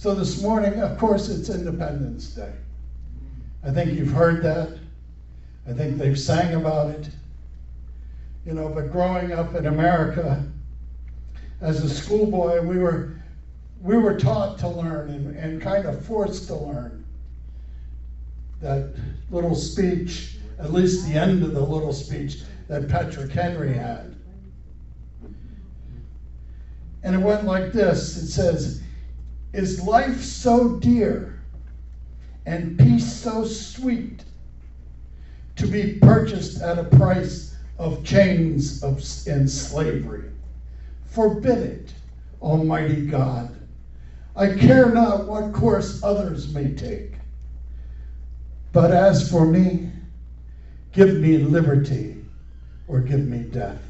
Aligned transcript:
So 0.00 0.14
this 0.14 0.40
morning, 0.40 0.80
of 0.80 0.96
course, 0.96 1.28
it's 1.28 1.50
Independence 1.50 2.30
Day. 2.30 2.54
I 3.62 3.70
think 3.70 3.92
you've 3.92 4.12
heard 4.12 4.42
that. 4.42 4.78
I 5.68 5.74
think 5.74 5.98
they've 5.98 6.18
sang 6.18 6.54
about 6.54 6.88
it. 6.92 7.10
You 8.46 8.54
know, 8.54 8.70
but 8.70 8.90
growing 8.90 9.32
up 9.32 9.54
in 9.54 9.66
America, 9.66 10.42
as 11.60 11.84
a 11.84 11.90
schoolboy, 11.90 12.62
we 12.62 12.78
were 12.78 13.12
we 13.82 13.98
were 13.98 14.18
taught 14.18 14.56
to 14.60 14.68
learn 14.68 15.10
and, 15.10 15.36
and 15.36 15.60
kind 15.60 15.84
of 15.84 16.02
forced 16.06 16.46
to 16.46 16.54
learn. 16.54 17.04
That 18.62 18.94
little 19.28 19.54
speech, 19.54 20.36
at 20.58 20.72
least 20.72 21.06
the 21.08 21.18
end 21.18 21.42
of 21.42 21.52
the 21.52 21.60
little 21.60 21.92
speech 21.92 22.38
that 22.68 22.88
Patrick 22.88 23.32
Henry 23.32 23.74
had. 23.74 24.16
And 27.02 27.14
it 27.14 27.18
went 27.18 27.44
like 27.44 27.72
this 27.72 28.16
it 28.16 28.28
says, 28.28 28.80
Is 29.52 29.82
life 29.82 30.22
so 30.22 30.76
dear 30.76 31.40
and 32.46 32.78
peace 32.78 33.12
so 33.12 33.44
sweet 33.44 34.24
to 35.56 35.66
be 35.66 35.98
purchased 35.98 36.62
at 36.62 36.78
a 36.78 36.84
price 36.84 37.56
of 37.76 38.04
chains 38.04 38.82
of, 38.84 39.02
and 39.26 39.50
slavery? 39.50 40.30
Forbid 41.06 41.58
it, 41.58 41.94
Almighty 42.40 43.06
God. 43.06 43.56
I 44.36 44.54
care 44.54 44.94
not 44.94 45.26
what 45.26 45.52
course 45.52 46.00
others 46.04 46.54
may 46.54 46.72
take. 46.72 47.14
But 48.72 48.92
as 48.92 49.28
for 49.28 49.44
me, 49.44 49.90
give 50.92 51.16
me 51.16 51.38
liberty 51.38 52.24
or 52.86 53.00
give 53.00 53.26
me 53.26 53.40
death. 53.40 53.82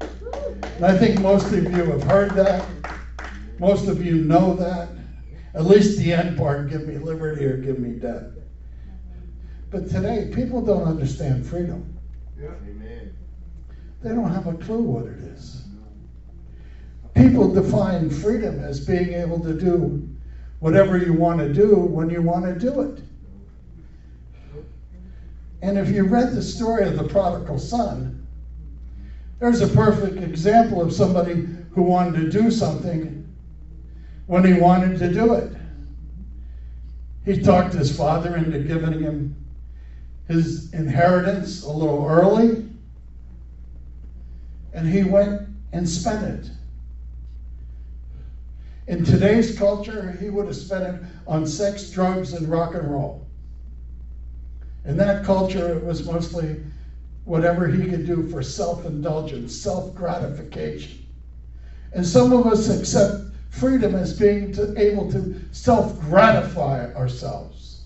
And 0.00 0.86
I 0.86 0.96
think 0.96 1.20
most 1.20 1.52
of 1.52 1.64
you 1.64 1.84
have 1.84 2.02
heard 2.04 2.30
that. 2.30 2.64
Most 3.58 3.88
of 3.88 4.02
you 4.04 4.24
know 4.24 4.54
that. 4.54 4.88
At 5.54 5.66
least 5.66 5.98
the 5.98 6.12
end 6.12 6.38
part 6.38 6.70
give 6.70 6.86
me 6.86 6.96
liberty 6.96 7.44
or 7.44 7.58
give 7.58 7.78
me 7.78 7.98
death. 7.98 8.24
But 9.70 9.88
today, 9.88 10.30
people 10.32 10.62
don't 10.62 10.84
understand 10.84 11.46
freedom. 11.46 11.98
Yeah. 12.38 12.48
Amen. 12.68 13.16
They 14.02 14.10
don't 14.10 14.30
have 14.30 14.46
a 14.46 14.54
clue 14.54 14.82
what 14.82 15.06
it 15.06 15.18
is. 15.18 15.64
People 17.14 17.52
define 17.52 18.10
freedom 18.10 18.60
as 18.64 18.80
being 18.80 19.12
able 19.14 19.40
to 19.40 19.58
do 19.58 20.08
whatever 20.60 20.96
you 20.96 21.12
want 21.12 21.38
to 21.40 21.52
do 21.52 21.76
when 21.76 22.08
you 22.08 22.22
want 22.22 22.44
to 22.44 22.58
do 22.58 22.80
it. 22.82 23.02
And 25.62 25.78
if 25.78 25.90
you 25.90 26.04
read 26.04 26.32
the 26.32 26.42
story 26.42 26.86
of 26.86 26.96
the 26.96 27.04
prodigal 27.04 27.58
son, 27.58 28.26
there's 29.38 29.60
a 29.60 29.68
perfect 29.68 30.16
example 30.18 30.80
of 30.82 30.92
somebody 30.92 31.46
who 31.72 31.82
wanted 31.82 32.20
to 32.20 32.30
do 32.30 32.50
something 32.50 33.21
when 34.26 34.44
he 34.44 34.54
wanted 34.54 34.98
to 34.98 35.12
do 35.12 35.34
it. 35.34 35.52
He 37.24 37.40
talked 37.40 37.72
his 37.74 37.96
father 37.96 38.36
into 38.36 38.58
giving 38.58 39.00
him 39.00 39.36
his 40.28 40.72
inheritance 40.74 41.64
a 41.64 41.70
little 41.70 42.06
early, 42.06 42.66
and 44.74 44.88
he 44.88 45.04
went 45.04 45.48
and 45.72 45.88
spent 45.88 46.22
it. 46.22 46.50
In 48.88 49.04
today's 49.04 49.50
culture, 49.50 50.12
he 50.12 50.30
would 50.30 50.46
have 50.46 50.56
spent 50.56 50.84
it 50.84 51.02
on 51.28 51.46
sex, 51.46 51.90
drugs, 51.90 52.34
and 52.34 52.48
rock 52.50 52.74
and 52.74 52.90
roll. 52.90 53.22
In 54.84 54.98
that 54.98 55.22
culture, 55.22 55.70
it 55.70 55.82
was 55.82 56.04
mostly 56.04 56.58
whatever 57.24 57.68
he 57.68 57.86
could 57.86 58.04
do 58.04 58.28
for 58.28 58.42
self 58.42 58.84
indulgence, 58.84 59.54
self 59.54 59.94
gratification. 59.94 60.98
And 61.94 62.06
some 62.06 62.32
of 62.32 62.46
us 62.46 62.68
accept 62.68 63.14
freedom 63.52 63.94
as 63.94 64.18
being 64.18 64.50
to, 64.54 64.72
able 64.80 65.10
to 65.12 65.34
self 65.52 65.98
gratify 66.00 66.90
ourselves. 66.94 67.82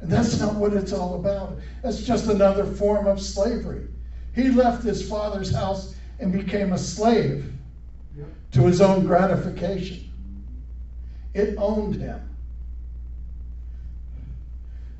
And 0.00 0.10
that's 0.10 0.40
not 0.40 0.56
what 0.56 0.72
it's 0.72 0.92
all 0.92 1.14
about. 1.14 1.58
That's 1.82 2.02
just 2.02 2.28
another 2.28 2.64
form 2.64 3.06
of 3.06 3.20
slavery. 3.20 3.86
He 4.34 4.50
left 4.50 4.82
his 4.82 5.06
father's 5.06 5.54
house 5.54 5.94
and 6.18 6.32
became 6.32 6.72
a 6.72 6.78
slave 6.78 7.52
to 8.52 8.62
his 8.62 8.80
own 8.80 9.04
gratification. 9.04 10.10
It 11.34 11.54
owned 11.58 11.96
him. 11.96 12.20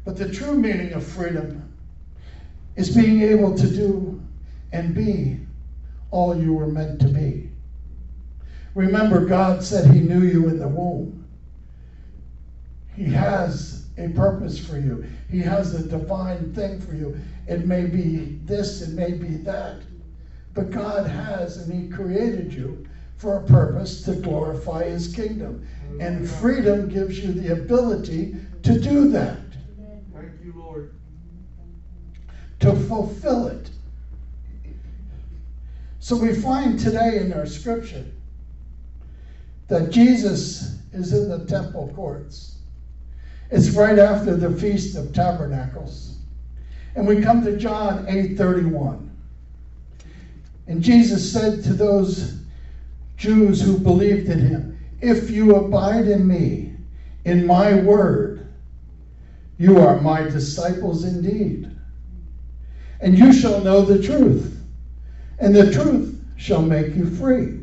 But 0.04 0.16
the 0.16 0.28
true 0.28 0.54
meaning 0.54 0.92
of 0.92 1.04
freedom 1.04 1.72
is 2.76 2.94
being 2.94 3.22
able 3.22 3.56
to 3.56 3.66
do 3.68 4.20
and 4.72 4.94
be 4.94 5.38
all 6.10 6.36
you 6.36 6.52
were 6.52 6.68
meant 6.68 7.00
to 7.00 7.08
be. 7.08 7.51
Remember, 8.74 9.26
God 9.26 9.62
said 9.62 9.92
He 9.92 10.00
knew 10.00 10.22
you 10.22 10.48
in 10.48 10.58
the 10.58 10.68
womb. 10.68 11.28
He 12.94 13.04
has 13.04 13.86
a 13.98 14.08
purpose 14.08 14.64
for 14.64 14.78
you, 14.78 15.04
He 15.30 15.40
has 15.40 15.74
a 15.74 15.86
divine 15.86 16.54
thing 16.54 16.80
for 16.80 16.94
you. 16.94 17.18
It 17.46 17.66
may 17.66 17.84
be 17.84 18.38
this, 18.44 18.82
it 18.82 18.90
may 18.90 19.12
be 19.12 19.36
that. 19.38 19.82
But 20.54 20.70
God 20.70 21.06
has, 21.06 21.58
and 21.58 21.72
He 21.72 21.94
created 21.94 22.52
you 22.52 22.86
for 23.16 23.38
a 23.38 23.46
purpose 23.46 24.02
to 24.02 24.14
glorify 24.14 24.84
His 24.84 25.14
kingdom. 25.14 25.66
And 26.00 26.28
freedom 26.28 26.88
gives 26.88 27.18
you 27.18 27.32
the 27.32 27.52
ability 27.52 28.36
to 28.62 28.80
do 28.80 29.10
that. 29.10 29.38
Thank 30.14 30.32
you, 30.42 30.54
Lord. 30.56 30.94
To 32.60 32.74
fulfill 32.74 33.48
it. 33.48 33.70
So 36.00 36.16
we 36.16 36.34
find 36.34 36.78
today 36.78 37.18
in 37.18 37.32
our 37.32 37.46
scripture 37.46 38.06
that 39.72 39.88
Jesus 39.88 40.76
is 40.92 41.14
in 41.14 41.30
the 41.30 41.46
temple 41.46 41.90
courts. 41.96 42.56
It's 43.50 43.70
right 43.70 43.98
after 43.98 44.36
the 44.36 44.50
Feast 44.50 44.98
of 44.98 45.14
Tabernacles. 45.14 46.18
And 46.94 47.06
we 47.06 47.22
come 47.22 47.42
to 47.42 47.56
John 47.56 48.04
8:31. 48.06 49.08
And 50.66 50.82
Jesus 50.82 51.32
said 51.32 51.64
to 51.64 51.72
those 51.72 52.34
Jews 53.16 53.62
who 53.62 53.78
believed 53.78 54.28
in 54.28 54.40
him, 54.40 54.78
If 55.00 55.30
you 55.30 55.56
abide 55.56 56.06
in 56.06 56.26
me, 56.26 56.74
in 57.24 57.46
my 57.46 57.74
word, 57.76 58.46
you 59.56 59.78
are 59.78 60.02
my 60.02 60.24
disciples 60.24 61.04
indeed. 61.04 61.70
And 63.00 63.16
you 63.16 63.32
shall 63.32 63.62
know 63.62 63.80
the 63.80 64.02
truth, 64.02 64.54
and 65.38 65.56
the 65.56 65.72
truth 65.72 66.22
shall 66.36 66.60
make 66.60 66.94
you 66.94 67.06
free. 67.06 67.61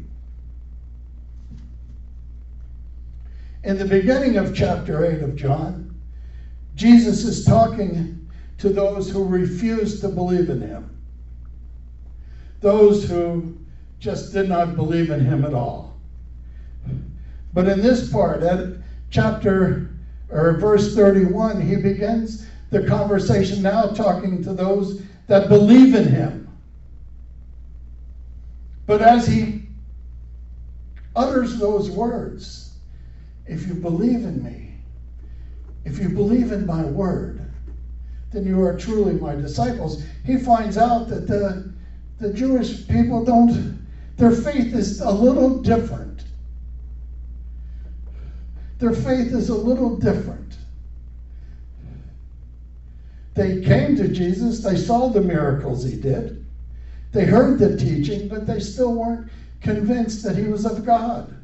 In 3.63 3.77
the 3.77 3.85
beginning 3.85 4.37
of 4.37 4.55
chapter 4.55 5.05
8 5.05 5.21
of 5.21 5.35
John, 5.35 5.93
Jesus 6.75 7.25
is 7.25 7.43
talking 7.43 8.29
to 8.57 8.69
those 8.69 9.09
who 9.09 9.25
refuse 9.25 9.99
to 9.99 10.07
believe 10.07 10.49
in 10.49 10.61
him, 10.61 10.97
those 12.61 13.07
who 13.07 13.57
just 13.99 14.31
did 14.31 14.47
not 14.47 14.77
believe 14.77 15.11
in 15.11 15.19
him 15.19 15.43
at 15.43 15.53
all. 15.53 15.99
But 17.53 17.67
in 17.67 17.81
this 17.81 18.09
part, 18.09 18.43
at 18.43 18.75
chapter 19.09 19.89
or 20.29 20.53
verse 20.53 20.95
31, 20.95 21.59
he 21.59 21.75
begins 21.75 22.47
the 22.69 22.85
conversation 22.85 23.61
now 23.61 23.87
talking 23.87 24.41
to 24.43 24.53
those 24.53 25.01
that 25.27 25.49
believe 25.49 25.95
in 25.95 26.07
him. 26.07 26.47
But 28.85 29.01
as 29.01 29.27
he 29.27 29.67
utters 31.13 31.59
those 31.59 31.89
words, 31.89 32.69
if 33.49 33.67
you 33.67 33.73
believe 33.73 34.25
in 34.25 34.43
me, 34.43 34.75
if 35.83 35.97
you 35.97 36.09
believe 36.09 36.51
in 36.51 36.65
my 36.65 36.83
word, 36.83 37.41
then 38.31 38.45
you 38.45 38.61
are 38.61 38.77
truly 38.77 39.13
my 39.13 39.33
disciples. 39.33 40.03
He 40.23 40.37
finds 40.37 40.77
out 40.77 41.07
that 41.07 41.27
the, 41.27 41.73
the 42.19 42.31
Jewish 42.31 42.88
people 42.88 43.25
don't, 43.25 43.85
their 44.17 44.31
faith 44.31 44.75
is 44.75 45.01
a 45.01 45.09
little 45.09 45.57
different. 45.57 46.25
Their 48.77 48.94
faith 48.94 49.33
is 49.33 49.50
a 49.50 49.57
little 49.57 49.97
different. 49.97 50.57
They 53.33 53.62
came 53.62 53.95
to 53.95 54.09
Jesus, 54.09 54.62
they 54.62 54.75
saw 54.75 55.07
the 55.07 55.21
miracles 55.21 55.83
he 55.83 56.00
did, 56.00 56.45
they 57.12 57.25
heard 57.25 57.57
the 57.57 57.77
teaching, 57.77 58.27
but 58.27 58.45
they 58.45 58.59
still 58.59 58.94
weren't 58.94 59.31
convinced 59.62 60.24
that 60.24 60.35
he 60.35 60.44
was 60.44 60.65
of 60.65 60.85
God. 60.85 61.38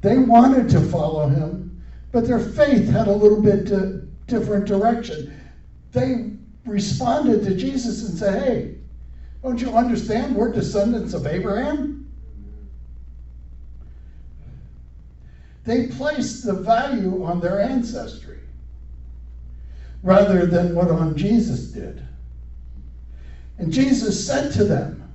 They 0.00 0.18
wanted 0.18 0.68
to 0.70 0.80
follow 0.80 1.28
him, 1.28 1.82
but 2.12 2.26
their 2.26 2.38
faith 2.38 2.88
had 2.88 3.08
a 3.08 3.12
little 3.12 3.42
bit 3.42 3.66
different 4.26 4.66
direction. 4.66 5.38
They 5.92 6.32
responded 6.64 7.44
to 7.44 7.56
Jesus 7.56 8.08
and 8.08 8.18
said, 8.18 8.42
Hey, 8.42 8.74
don't 9.42 9.60
you 9.60 9.70
understand 9.70 10.34
we're 10.34 10.52
descendants 10.52 11.14
of 11.14 11.26
Abraham? 11.26 12.12
They 15.64 15.88
placed 15.88 16.44
the 16.44 16.52
value 16.52 17.24
on 17.24 17.40
their 17.40 17.60
ancestry 17.60 18.38
rather 20.02 20.46
than 20.46 20.74
what 20.74 20.88
on 20.88 21.16
Jesus 21.16 21.68
did. 21.68 22.06
And 23.58 23.72
Jesus 23.72 24.24
said 24.24 24.52
to 24.52 24.64
them, 24.64 25.12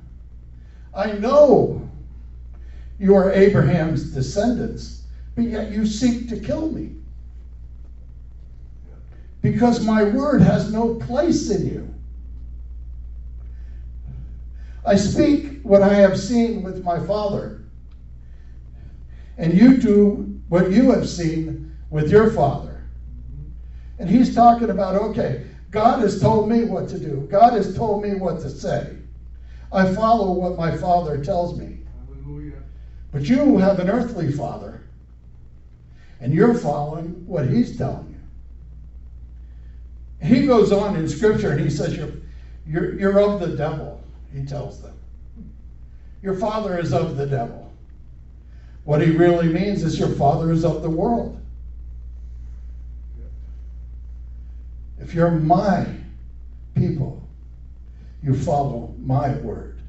I 0.93 1.13
know 1.13 1.80
You 3.01 3.15
are 3.15 3.31
Abraham's 3.31 4.11
descendants, 4.11 5.05
but 5.33 5.45
yet 5.45 5.71
you 5.71 5.87
seek 5.87 6.29
to 6.29 6.39
kill 6.39 6.71
me. 6.71 6.97
Because 9.41 9.83
my 9.83 10.03
word 10.03 10.43
has 10.43 10.71
no 10.71 10.93
place 10.93 11.49
in 11.49 11.65
you. 11.65 11.95
I 14.85 14.95
speak 14.95 15.61
what 15.63 15.81
I 15.81 15.95
have 15.95 16.19
seen 16.19 16.61
with 16.61 16.83
my 16.83 17.03
father, 17.03 17.63
and 19.39 19.51
you 19.51 19.79
do 19.79 20.39
what 20.49 20.69
you 20.69 20.91
have 20.91 21.09
seen 21.09 21.75
with 21.89 22.11
your 22.11 22.29
father. 22.29 22.83
And 23.97 24.07
he's 24.07 24.35
talking 24.35 24.69
about, 24.69 24.93
okay, 24.93 25.47
God 25.71 26.01
has 26.01 26.21
told 26.21 26.47
me 26.47 26.65
what 26.65 26.87
to 26.89 26.99
do, 26.99 27.27
God 27.31 27.53
has 27.53 27.75
told 27.75 28.03
me 28.03 28.13
what 28.13 28.41
to 28.41 28.49
say. 28.51 28.95
I 29.71 29.91
follow 29.91 30.33
what 30.33 30.55
my 30.55 30.77
father 30.77 31.23
tells 31.23 31.57
me. 31.57 31.80
But 33.11 33.27
you 33.27 33.57
have 33.57 33.79
an 33.79 33.89
earthly 33.89 34.31
father, 34.31 34.81
and 36.19 36.33
you're 36.33 36.53
following 36.53 37.25
what 37.27 37.47
he's 37.47 37.77
telling 37.77 38.07
you. 40.21 40.27
He 40.27 40.45
goes 40.45 40.71
on 40.71 40.95
in 40.95 41.07
scripture 41.09 41.51
and 41.51 41.59
he 41.59 41.69
says, 41.69 41.97
You're, 41.97 42.13
you're, 42.65 42.99
you're 42.99 43.19
of 43.19 43.39
the 43.39 43.55
devil, 43.57 44.01
he 44.33 44.45
tells 44.45 44.81
them. 44.81 44.97
Your 46.21 46.35
father 46.35 46.77
is 46.77 46.93
of 46.93 47.17
the 47.17 47.25
devil. 47.25 47.73
What 48.83 49.01
he 49.01 49.11
really 49.11 49.47
means 49.47 49.83
is 49.83 49.99
your 49.99 50.09
father 50.09 50.51
is 50.51 50.63
of 50.63 50.81
the 50.81 50.89
world. 50.89 51.39
If 54.99 55.13
you're 55.15 55.31
my 55.31 55.87
people, 56.75 57.27
you 58.23 58.35
follow 58.35 58.93
my 58.99 59.35
word. 59.37 59.80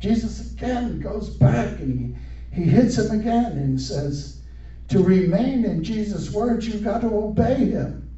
Jesus 0.00 0.52
again 0.52 0.98
goes 0.98 1.28
back 1.28 1.78
and 1.78 2.16
he, 2.52 2.62
he 2.62 2.68
hits 2.68 2.96
him 2.96 3.20
again 3.20 3.52
and 3.52 3.80
says, 3.80 4.40
To 4.88 5.04
remain 5.04 5.66
in 5.66 5.84
Jesus' 5.84 6.32
words, 6.32 6.66
you've 6.66 6.82
got 6.82 7.02
to 7.02 7.08
obey 7.08 7.70
him. 7.70 8.08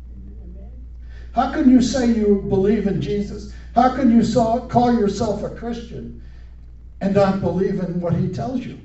How 1.32 1.52
can 1.52 1.68
you 1.68 1.82
say 1.82 2.06
you 2.06 2.46
believe 2.48 2.86
in 2.86 3.00
Jesus? 3.00 3.52
How 3.74 3.96
can 3.96 4.10
you 4.10 4.22
call 4.68 4.94
yourself 4.94 5.42
a 5.42 5.50
Christian 5.50 6.22
and 7.00 7.14
not 7.14 7.40
believe 7.40 7.80
in 7.80 8.00
what 8.00 8.14
he 8.14 8.28
tells 8.28 8.64
you? 8.64 8.78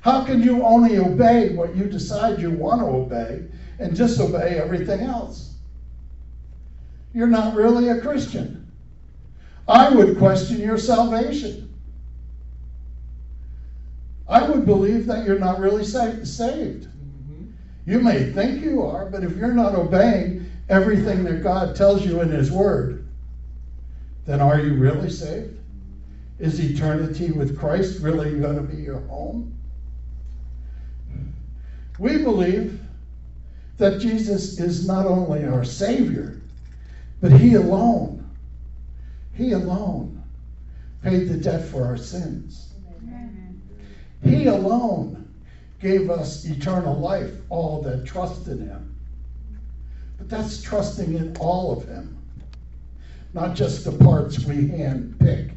How 0.00 0.24
can 0.24 0.42
you 0.42 0.62
only 0.62 0.96
obey 0.96 1.54
what 1.54 1.76
you 1.76 1.84
decide 1.84 2.40
you 2.40 2.50
want 2.50 2.80
to 2.80 2.86
obey 2.86 3.46
and 3.78 3.94
disobey 3.94 4.58
everything 4.58 5.00
else? 5.00 5.56
You're 7.12 7.26
not 7.26 7.54
really 7.54 7.88
a 7.88 8.00
Christian. 8.00 8.59
I 9.70 9.88
would 9.90 10.18
question 10.18 10.58
your 10.60 10.78
salvation. 10.78 11.72
I 14.28 14.48
would 14.48 14.66
believe 14.66 15.06
that 15.06 15.24
you're 15.24 15.38
not 15.38 15.60
really 15.60 15.84
sa- 15.84 16.24
saved. 16.24 16.88
Mm-hmm. 16.88 17.50
You 17.86 18.00
may 18.00 18.32
think 18.32 18.62
you 18.62 18.82
are, 18.82 19.06
but 19.06 19.22
if 19.22 19.36
you're 19.36 19.54
not 19.54 19.76
obeying 19.76 20.50
everything 20.68 21.22
that 21.24 21.44
God 21.44 21.76
tells 21.76 22.04
you 22.04 22.20
in 22.20 22.30
His 22.30 22.50
Word, 22.50 23.06
then 24.26 24.40
are 24.40 24.60
you 24.60 24.74
really 24.74 25.10
saved? 25.10 25.56
Is 26.40 26.58
eternity 26.60 27.30
with 27.30 27.58
Christ 27.58 28.00
really 28.02 28.40
going 28.40 28.56
to 28.56 28.62
be 28.62 28.82
your 28.82 29.00
home? 29.02 29.56
We 31.98 32.18
believe 32.18 32.80
that 33.78 34.00
Jesus 34.00 34.58
is 34.58 34.86
not 34.86 35.06
only 35.06 35.44
our 35.44 35.64
Savior, 35.64 36.40
but 37.20 37.32
He 37.32 37.54
alone, 37.54 38.19
He 39.40 39.52
alone 39.52 40.22
paid 41.02 41.30
the 41.30 41.38
debt 41.38 41.66
for 41.66 41.86
our 41.86 41.96
sins. 41.96 42.74
He 44.22 44.48
alone 44.48 45.32
gave 45.80 46.10
us 46.10 46.44
eternal 46.44 47.00
life, 47.00 47.32
all 47.48 47.80
that 47.80 48.04
trust 48.04 48.48
in 48.48 48.68
Him. 48.68 48.94
But 50.18 50.28
that's 50.28 50.60
trusting 50.60 51.14
in 51.14 51.34
all 51.38 51.72
of 51.72 51.88
Him, 51.88 52.18
not 53.32 53.56
just 53.56 53.82
the 53.82 53.92
parts 53.92 54.44
we 54.44 54.68
hand 54.68 55.18
pick, 55.18 55.52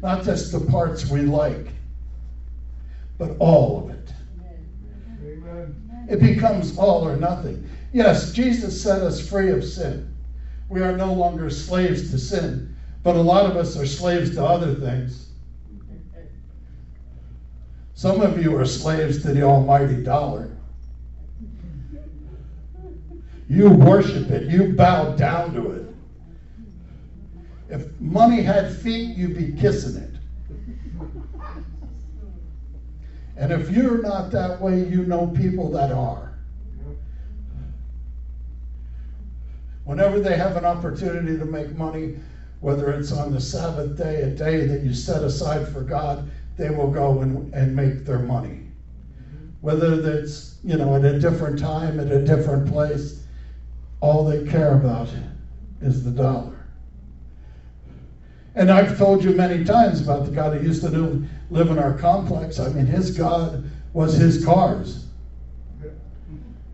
not 0.00 0.24
just 0.24 0.50
the 0.50 0.60
parts 0.60 1.10
we 1.10 1.20
like, 1.20 1.66
but 3.18 3.36
all 3.40 3.84
of 3.84 3.90
it. 3.90 4.10
Amen. 5.22 6.06
It 6.08 6.20
becomes 6.20 6.78
all 6.78 7.06
or 7.06 7.18
nothing. 7.18 7.68
Yes, 7.92 8.32
Jesus 8.32 8.82
set 8.82 9.02
us 9.02 9.28
free 9.28 9.50
of 9.50 9.62
sin. 9.62 10.16
We 10.70 10.80
are 10.80 10.96
no 10.96 11.12
longer 11.12 11.50
slaves 11.50 12.10
to 12.10 12.18
sin, 12.18 12.74
but 13.02 13.16
a 13.16 13.20
lot 13.20 13.46
of 13.46 13.56
us 13.56 13.76
are 13.76 13.86
slaves 13.86 14.34
to 14.34 14.44
other 14.44 14.74
things. 14.74 15.28
Some 17.94 18.20
of 18.20 18.40
you 18.40 18.56
are 18.56 18.64
slaves 18.64 19.22
to 19.22 19.32
the 19.32 19.42
almighty 19.42 20.02
dollar. 20.02 20.56
You 23.48 23.70
worship 23.70 24.30
it, 24.30 24.50
you 24.50 24.74
bow 24.74 25.16
down 25.16 25.54
to 25.54 25.70
it. 25.72 25.94
If 27.70 28.00
money 28.00 28.42
had 28.42 28.74
feet, 28.74 29.16
you'd 29.16 29.36
be 29.36 29.58
kissing 29.60 30.02
it. 30.02 30.14
And 33.36 33.52
if 33.52 33.70
you're 33.70 34.02
not 34.02 34.30
that 34.32 34.60
way, 34.60 34.84
you 34.84 35.04
know 35.04 35.28
people 35.28 35.70
that 35.70 35.92
are. 35.92 36.34
Whenever 39.84 40.20
they 40.20 40.36
have 40.36 40.56
an 40.56 40.64
opportunity 40.64 41.38
to 41.38 41.44
make 41.44 41.70
money, 41.76 42.16
whether 42.60 42.92
it's 42.92 43.12
on 43.12 43.32
the 43.32 43.40
Sabbath 43.40 43.96
day, 43.96 44.22
a 44.22 44.30
day 44.30 44.66
that 44.66 44.82
you 44.82 44.92
set 44.92 45.22
aside 45.22 45.68
for 45.68 45.82
God, 45.82 46.30
they 46.56 46.70
will 46.70 46.90
go 46.90 47.20
and, 47.20 47.52
and 47.54 47.74
make 47.74 48.04
their 48.04 48.18
money. 48.18 48.62
Whether 49.60 49.96
that's, 50.00 50.58
you 50.64 50.76
know, 50.76 50.96
at 50.96 51.04
a 51.04 51.18
different 51.18 51.58
time, 51.58 52.00
at 52.00 52.10
a 52.10 52.24
different 52.24 52.68
place, 52.68 53.24
all 54.00 54.24
they 54.24 54.44
care 54.44 54.74
about 54.74 55.08
is 55.80 56.04
the 56.04 56.10
dollar. 56.10 56.66
And 58.54 58.72
I've 58.72 58.98
told 58.98 59.22
you 59.22 59.30
many 59.30 59.64
times 59.64 60.00
about 60.00 60.24
the 60.24 60.32
guy 60.32 60.48
that 60.48 60.62
used 60.62 60.82
to 60.82 60.90
do, 60.90 61.24
live 61.50 61.70
in 61.70 61.78
our 61.78 61.94
complex. 61.94 62.58
I 62.58 62.68
mean, 62.70 62.86
his 62.86 63.16
God 63.16 63.70
was 63.92 64.14
his 64.14 64.44
cars 64.44 65.06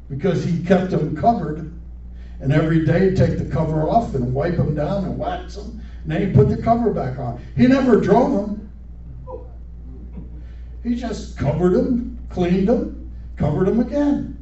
because 0.09 0.45
he 0.45 0.65
kept 0.65 0.91
them 0.91 1.17
covered. 1.17 1.74
And 2.41 2.53
every 2.53 2.85
day, 2.85 3.15
take 3.15 3.39
the 3.39 3.45
cover 3.45 3.89
off 3.89 4.15
and 4.15 4.35
wipe 4.35 4.57
them 4.57 4.75
down 4.75 5.05
and 5.05 5.19
wax 5.19 5.55
them. 5.55 5.81
And 6.03 6.13
then 6.13 6.29
he 6.29 6.35
put 6.35 6.49
the 6.49 6.61
cover 6.61 6.93
back 6.93 7.19
on. 7.19 7.43
He 7.57 7.67
never 7.67 8.01
drove 8.01 8.33
them. 8.33 8.73
He 10.83 10.95
just 10.95 11.39
covered 11.39 11.73
them, 11.73 12.19
cleaned 12.29 12.69
them, 12.69 13.11
covered 13.37 13.69
them 13.69 13.81
again. 13.81 14.39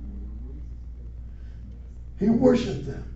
He 2.18 2.28
worshiped 2.28 2.86
them. 2.86 3.14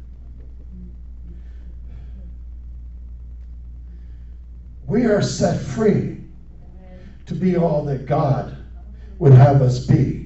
We 4.86 5.06
are 5.06 5.22
set 5.22 5.60
free 5.60 6.20
to 7.26 7.34
be 7.34 7.56
all 7.56 7.84
that 7.86 8.06
God 8.06 8.56
would 9.18 9.32
have 9.32 9.60
us 9.62 9.84
be. 9.84 10.25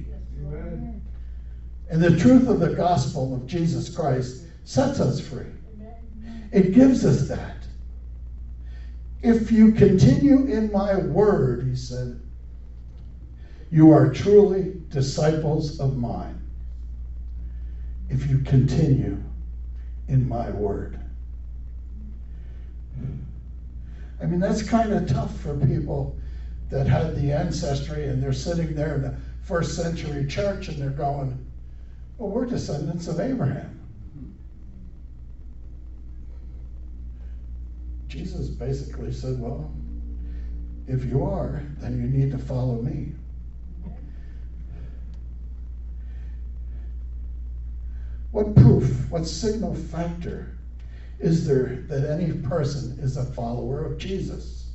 And 1.91 2.01
the 2.01 2.17
truth 2.17 2.47
of 2.47 2.61
the 2.61 2.73
gospel 2.73 3.35
of 3.35 3.45
Jesus 3.45 3.93
Christ 3.93 4.45
sets 4.63 5.01
us 5.01 5.19
free. 5.19 5.51
It 6.53 6.73
gives 6.73 7.05
us 7.05 7.27
that. 7.27 7.57
If 9.21 9.51
you 9.51 9.73
continue 9.73 10.45
in 10.45 10.71
my 10.71 10.95
word, 10.95 11.67
he 11.67 11.75
said, 11.75 12.21
you 13.69 13.91
are 13.91 14.11
truly 14.11 14.81
disciples 14.87 15.81
of 15.81 15.97
mine. 15.97 16.49
If 18.09 18.25
you 18.25 18.39
continue 18.39 19.21
in 20.07 20.27
my 20.27 20.49
word. 20.49 20.97
I 24.21 24.25
mean, 24.25 24.39
that's 24.39 24.61
kind 24.61 24.93
of 24.93 25.07
tough 25.09 25.35
for 25.39 25.57
people 25.57 26.15
that 26.69 26.87
had 26.87 27.17
the 27.17 27.33
ancestry 27.33 28.07
and 28.07 28.23
they're 28.23 28.31
sitting 28.31 28.75
there 28.75 28.95
in 28.95 29.01
the 29.01 29.15
first 29.41 29.75
century 29.75 30.25
church 30.25 30.69
and 30.69 30.81
they're 30.81 30.89
going, 30.89 31.50
well, 32.21 32.29
we're 32.29 32.45
descendants 32.45 33.07
of 33.07 33.19
Abraham. 33.19 33.79
Jesus 38.07 38.47
basically 38.47 39.11
said, 39.11 39.39
well, 39.39 39.73
if 40.87 41.03
you 41.03 41.23
are, 41.23 41.63
then 41.79 41.99
you 41.99 42.07
need 42.07 42.31
to 42.31 42.37
follow 42.37 42.79
me. 42.79 43.13
What 48.29 48.55
proof, 48.55 49.09
what 49.09 49.25
signal 49.25 49.73
factor 49.73 50.55
is 51.19 51.47
there 51.47 51.83
that 51.87 52.07
any 52.07 52.33
person 52.33 52.99
is 52.99 53.17
a 53.17 53.25
follower 53.25 53.83
of 53.83 53.97
Jesus? 53.97 54.69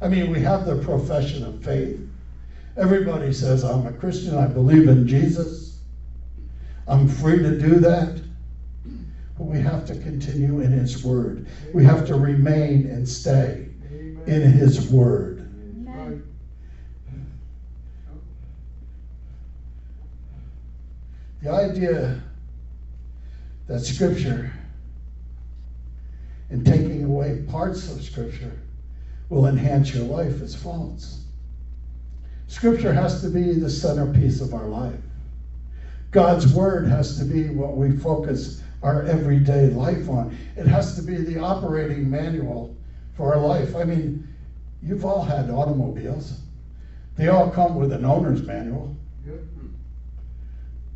I 0.00 0.06
mean, 0.06 0.30
we 0.30 0.38
have 0.38 0.66
the 0.66 0.76
profession 0.84 1.44
of 1.44 1.64
faith. 1.64 1.98
Everybody 2.78 3.32
says, 3.32 3.64
I'm 3.64 3.88
a 3.88 3.92
Christian, 3.92 4.36
I 4.36 4.46
believe 4.46 4.86
in 4.86 5.08
Jesus. 5.08 5.80
I'm 6.86 7.08
free 7.08 7.42
to 7.42 7.58
do 7.58 7.80
that. 7.80 8.22
But 9.36 9.44
we 9.44 9.58
have 9.60 9.84
to 9.86 9.94
continue 9.94 10.60
in 10.60 10.70
His 10.70 11.04
Word. 11.04 11.48
We 11.74 11.84
have 11.84 12.06
to 12.06 12.14
remain 12.14 12.86
and 12.86 13.08
stay 13.08 13.68
in 14.26 14.42
His 14.52 14.88
Word. 14.90 15.50
Right. 15.84 16.18
The 21.42 21.50
idea 21.50 22.22
that 23.66 23.80
Scripture 23.80 24.52
and 26.50 26.64
taking 26.64 27.04
away 27.04 27.42
parts 27.48 27.90
of 27.92 28.04
Scripture 28.04 28.56
will 29.30 29.46
enhance 29.46 29.92
your 29.92 30.04
life 30.04 30.40
is 30.40 30.54
false. 30.54 31.24
Scripture 32.48 32.92
has 32.92 33.20
to 33.20 33.28
be 33.28 33.52
the 33.52 33.70
centerpiece 33.70 34.40
of 34.40 34.54
our 34.54 34.66
life. 34.66 34.98
God's 36.10 36.52
Word 36.52 36.88
has 36.88 37.18
to 37.18 37.24
be 37.24 37.50
what 37.50 37.76
we 37.76 37.96
focus 37.96 38.62
our 38.82 39.02
everyday 39.02 39.66
life 39.66 40.08
on. 40.08 40.36
It 40.56 40.66
has 40.66 40.96
to 40.96 41.02
be 41.02 41.16
the 41.16 41.38
operating 41.38 42.08
manual 42.10 42.74
for 43.14 43.34
our 43.34 43.40
life. 43.40 43.76
I 43.76 43.84
mean, 43.84 44.26
you've 44.82 45.04
all 45.04 45.22
had 45.22 45.50
automobiles, 45.50 46.40
they 47.16 47.28
all 47.28 47.50
come 47.50 47.74
with 47.74 47.92
an 47.92 48.04
owner's 48.04 48.42
manual. 48.42 48.96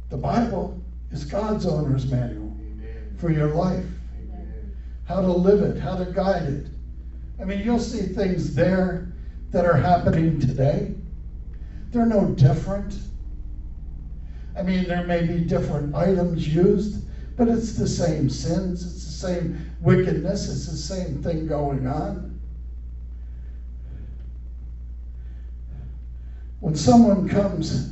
The 0.09 0.17
Bible 0.17 0.81
is 1.11 1.25
God's 1.25 1.67
owner's 1.67 2.11
manual 2.11 2.57
for 3.19 3.31
your 3.31 3.49
life, 3.49 3.85
how 5.07 5.21
to 5.21 5.33
live 5.33 5.63
it, 5.63 5.81
how 5.81 5.97
to 5.97 6.07
guide 6.13 6.45
it. 6.45 6.67
I 7.41 7.45
mean, 7.45 7.61
you'll 7.61 7.79
see 7.79 8.03
things 8.03 8.55
there 8.55 9.13
that 9.51 9.67
are 9.67 9.77
happening 9.77 10.41
today. 10.41 10.95
They're 11.93 12.07
no 12.07 12.27
different. 12.27 12.99
I 14.57 14.63
mean, 14.63 14.89
there 14.89 15.05
may 15.05 15.23
be 15.23 15.45
different 15.45 15.95
items 15.95 16.49
used, 16.49 17.05
but 17.37 17.49
it's 17.49 17.73
the 17.73 17.89
same 17.89 18.31
sins, 18.31 18.85
it's 18.85 19.07
the 19.07 19.13
same 19.13 19.51
wickedness, 19.83 20.49
it's 20.49 20.67
the 20.67 20.77
same 20.77 21.23
thing 21.23 21.47
going 21.47 21.87
on. 21.87 22.41
When 26.61 26.77
someone 26.77 27.29
comes 27.29 27.87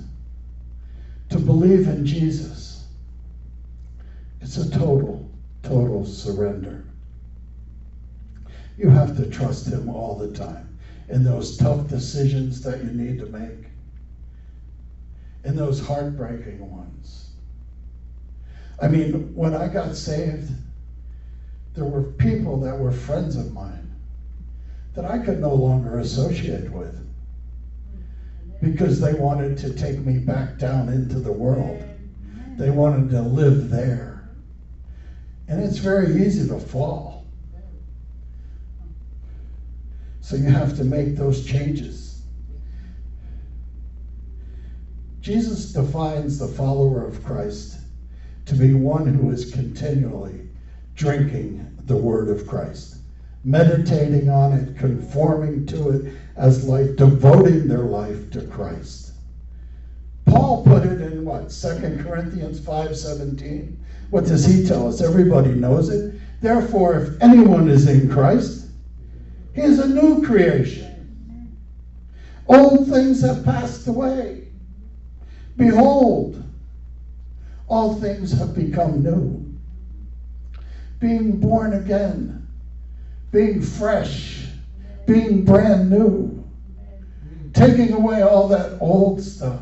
to 1.30 1.38
believe 1.40 1.88
in 1.88 2.06
Jesus, 2.06 2.84
it's 4.42 4.58
a 4.58 4.70
total, 4.70 5.22
total 5.62 6.04
surrender. 6.06 6.84
You 8.78 8.90
have 8.90 9.14
to 9.16 9.26
trust 9.26 9.68
Him 9.68 9.90
all 9.90 10.16
the 10.16 10.28
time 10.28 10.68
in 11.10 11.24
those 11.24 11.58
tough 11.58 11.88
decisions 11.88 12.60
that 12.62 12.82
you 12.82 12.92
need 12.92 13.18
to 13.20 13.26
make, 13.26 13.69
in 15.44 15.56
those 15.56 15.86
heartbreaking 15.86 16.70
ones. 16.70 17.32
I 18.80 18.88
mean, 18.88 19.34
when 19.34 19.54
I 19.54 19.68
got 19.68 19.94
saved, 19.94 20.50
there 21.74 21.84
were 21.84 22.02
people 22.02 22.60
that 22.60 22.78
were 22.78 22.92
friends 22.92 23.36
of 23.36 23.52
mine 23.52 23.94
that 24.94 25.04
I 25.04 25.18
could 25.18 25.40
no 25.40 25.54
longer 25.54 25.98
associate 25.98 26.70
with 26.70 27.06
because 28.60 29.00
they 29.00 29.14
wanted 29.14 29.56
to 29.58 29.74
take 29.74 29.98
me 30.04 30.18
back 30.18 30.58
down 30.58 30.88
into 30.88 31.20
the 31.20 31.32
world. 31.32 31.82
They 32.58 32.70
wanted 32.70 33.10
to 33.10 33.22
live 33.22 33.70
there. 33.70 34.28
And 35.48 35.62
it's 35.62 35.78
very 35.78 36.22
easy 36.26 36.46
to 36.48 36.58
fall. 36.58 37.24
So 40.20 40.36
you 40.36 40.50
have 40.50 40.76
to 40.76 40.84
make 40.84 41.16
those 41.16 41.44
changes. 41.44 42.09
Jesus 45.20 45.72
defines 45.72 46.38
the 46.38 46.48
follower 46.48 47.06
of 47.06 47.22
Christ 47.24 47.78
to 48.46 48.54
be 48.54 48.72
one 48.72 49.06
who 49.06 49.30
is 49.30 49.52
continually 49.52 50.48
drinking 50.94 51.76
the 51.84 51.96
word 51.96 52.28
of 52.28 52.46
Christ, 52.46 52.96
meditating 53.44 54.30
on 54.30 54.52
it, 54.52 54.78
conforming 54.78 55.66
to 55.66 55.90
it 55.90 56.14
as 56.36 56.66
life, 56.66 56.96
devoting 56.96 57.68
their 57.68 57.84
life 57.84 58.30
to 58.30 58.46
Christ. 58.46 59.12
Paul 60.24 60.64
put 60.64 60.86
it 60.86 61.00
in 61.02 61.24
what, 61.24 61.50
2 61.50 62.02
Corinthians 62.02 62.60
5:17. 62.60 63.76
What 64.10 64.24
does 64.24 64.46
he 64.46 64.66
tell 64.66 64.88
us? 64.88 65.02
Everybody 65.02 65.52
knows 65.52 65.90
it. 65.90 66.14
Therefore, 66.40 66.94
if 66.94 67.22
anyone 67.22 67.68
is 67.68 67.88
in 67.88 68.08
Christ, 68.08 68.68
he 69.54 69.60
is 69.60 69.78
a 69.78 69.88
new 69.88 70.24
creation. 70.24 71.56
Old 72.48 72.88
things 72.88 73.20
have 73.20 73.44
passed 73.44 73.86
away. 73.86 74.39
Behold, 75.60 76.42
all 77.68 77.94
things 78.00 78.32
have 78.38 78.54
become 78.54 79.02
new. 79.02 79.46
Being 80.98 81.38
born 81.38 81.74
again, 81.74 82.48
being 83.30 83.60
fresh, 83.60 84.46
being 85.06 85.44
brand 85.44 85.90
new, 85.90 86.42
taking 87.52 87.92
away 87.92 88.22
all 88.22 88.48
that 88.48 88.78
old 88.80 89.22
stuff 89.22 89.60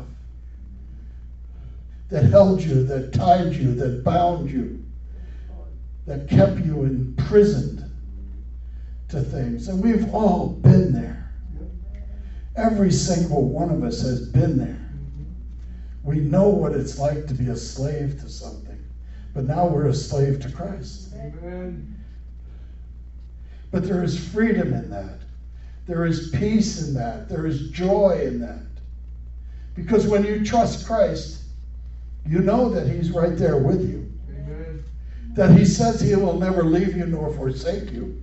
that 2.07 2.23
held 2.23 2.61
you, 2.61 2.85
that 2.85 3.13
tied 3.13 3.53
you, 3.53 3.75
that 3.75 4.05
bound 4.05 4.49
you, 4.49 4.81
that 6.05 6.29
kept 6.29 6.59
you 6.59 6.83
imprisoned 6.83 7.83
to 9.09 9.19
things. 9.21 9.67
And 9.67 9.83
we've 9.83 10.13
all 10.13 10.47
been 10.47 10.93
there. 10.93 11.29
Every 12.55 12.91
single 12.91 13.49
one 13.49 13.69
of 13.69 13.83
us 13.83 14.01
has 14.01 14.29
been 14.29 14.57
there. 14.57 14.88
We 16.03 16.19
know 16.19 16.47
what 16.47 16.73
it's 16.73 16.97
like 16.97 17.27
to 17.27 17.33
be 17.33 17.47
a 17.49 17.55
slave 17.55 18.19
to 18.21 18.29
something, 18.29 18.83
but 19.33 19.45
now 19.45 19.67
we're 19.67 19.87
a 19.87 19.93
slave 19.93 20.41
to 20.41 20.51
Christ. 20.51 21.13
Amen. 21.15 21.95
But 23.71 23.83
there 23.83 24.03
is 24.03 24.31
freedom 24.31 24.73
in 24.73 24.89
that. 24.89 25.19
There 25.85 26.05
is 26.05 26.29
peace 26.29 26.87
in 26.87 26.93
that. 26.95 27.29
There 27.29 27.45
is 27.45 27.69
joy 27.69 28.21
in 28.23 28.39
that. 28.41 28.65
Because 29.75 30.07
when 30.07 30.23
you 30.23 30.45
trust 30.45 30.85
Christ, 30.85 31.43
you 32.25 32.39
know 32.39 32.69
that 32.69 32.87
He's 32.87 33.11
right 33.11 33.37
there 33.37 33.57
with 33.57 33.81
you. 33.89 34.11
Amen. 34.29 34.83
That 35.33 35.51
He 35.51 35.65
says 35.65 35.99
He 35.99 36.15
will 36.15 36.37
never 36.37 36.63
leave 36.63 36.95
you 36.95 37.05
nor 37.05 37.33
forsake 37.33 37.91
you. 37.91 38.21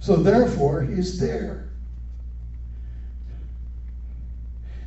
So 0.00 0.16
therefore, 0.16 0.82
He's 0.82 1.18
there. 1.18 1.71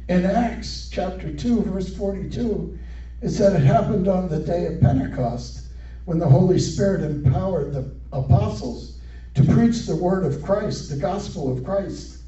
In 0.08 0.24
Acts 0.24 0.88
chapter 0.92 1.36
2, 1.36 1.64
verse 1.64 1.96
42, 1.96 2.78
it 3.24 3.30
said 3.30 3.60
it 3.60 3.66
happened 3.66 4.08
on 4.08 4.30
the 4.30 4.44
day 4.44 4.68
of 4.68 4.80
Pentecost 4.80 5.70
when 6.06 6.20
the 6.20 6.30
Holy 6.30 6.60
Spirit 6.60 7.02
empowered 7.02 7.74
the 7.74 7.92
apostles 8.14 9.00
to 9.34 9.44
preach 9.44 9.88
the 9.88 9.96
word 9.96 10.24
of 10.24 10.44
Christ, 10.44 10.92
the 10.92 10.98
gospel 10.98 11.52
of 11.52 11.66
Christ. 11.66 12.20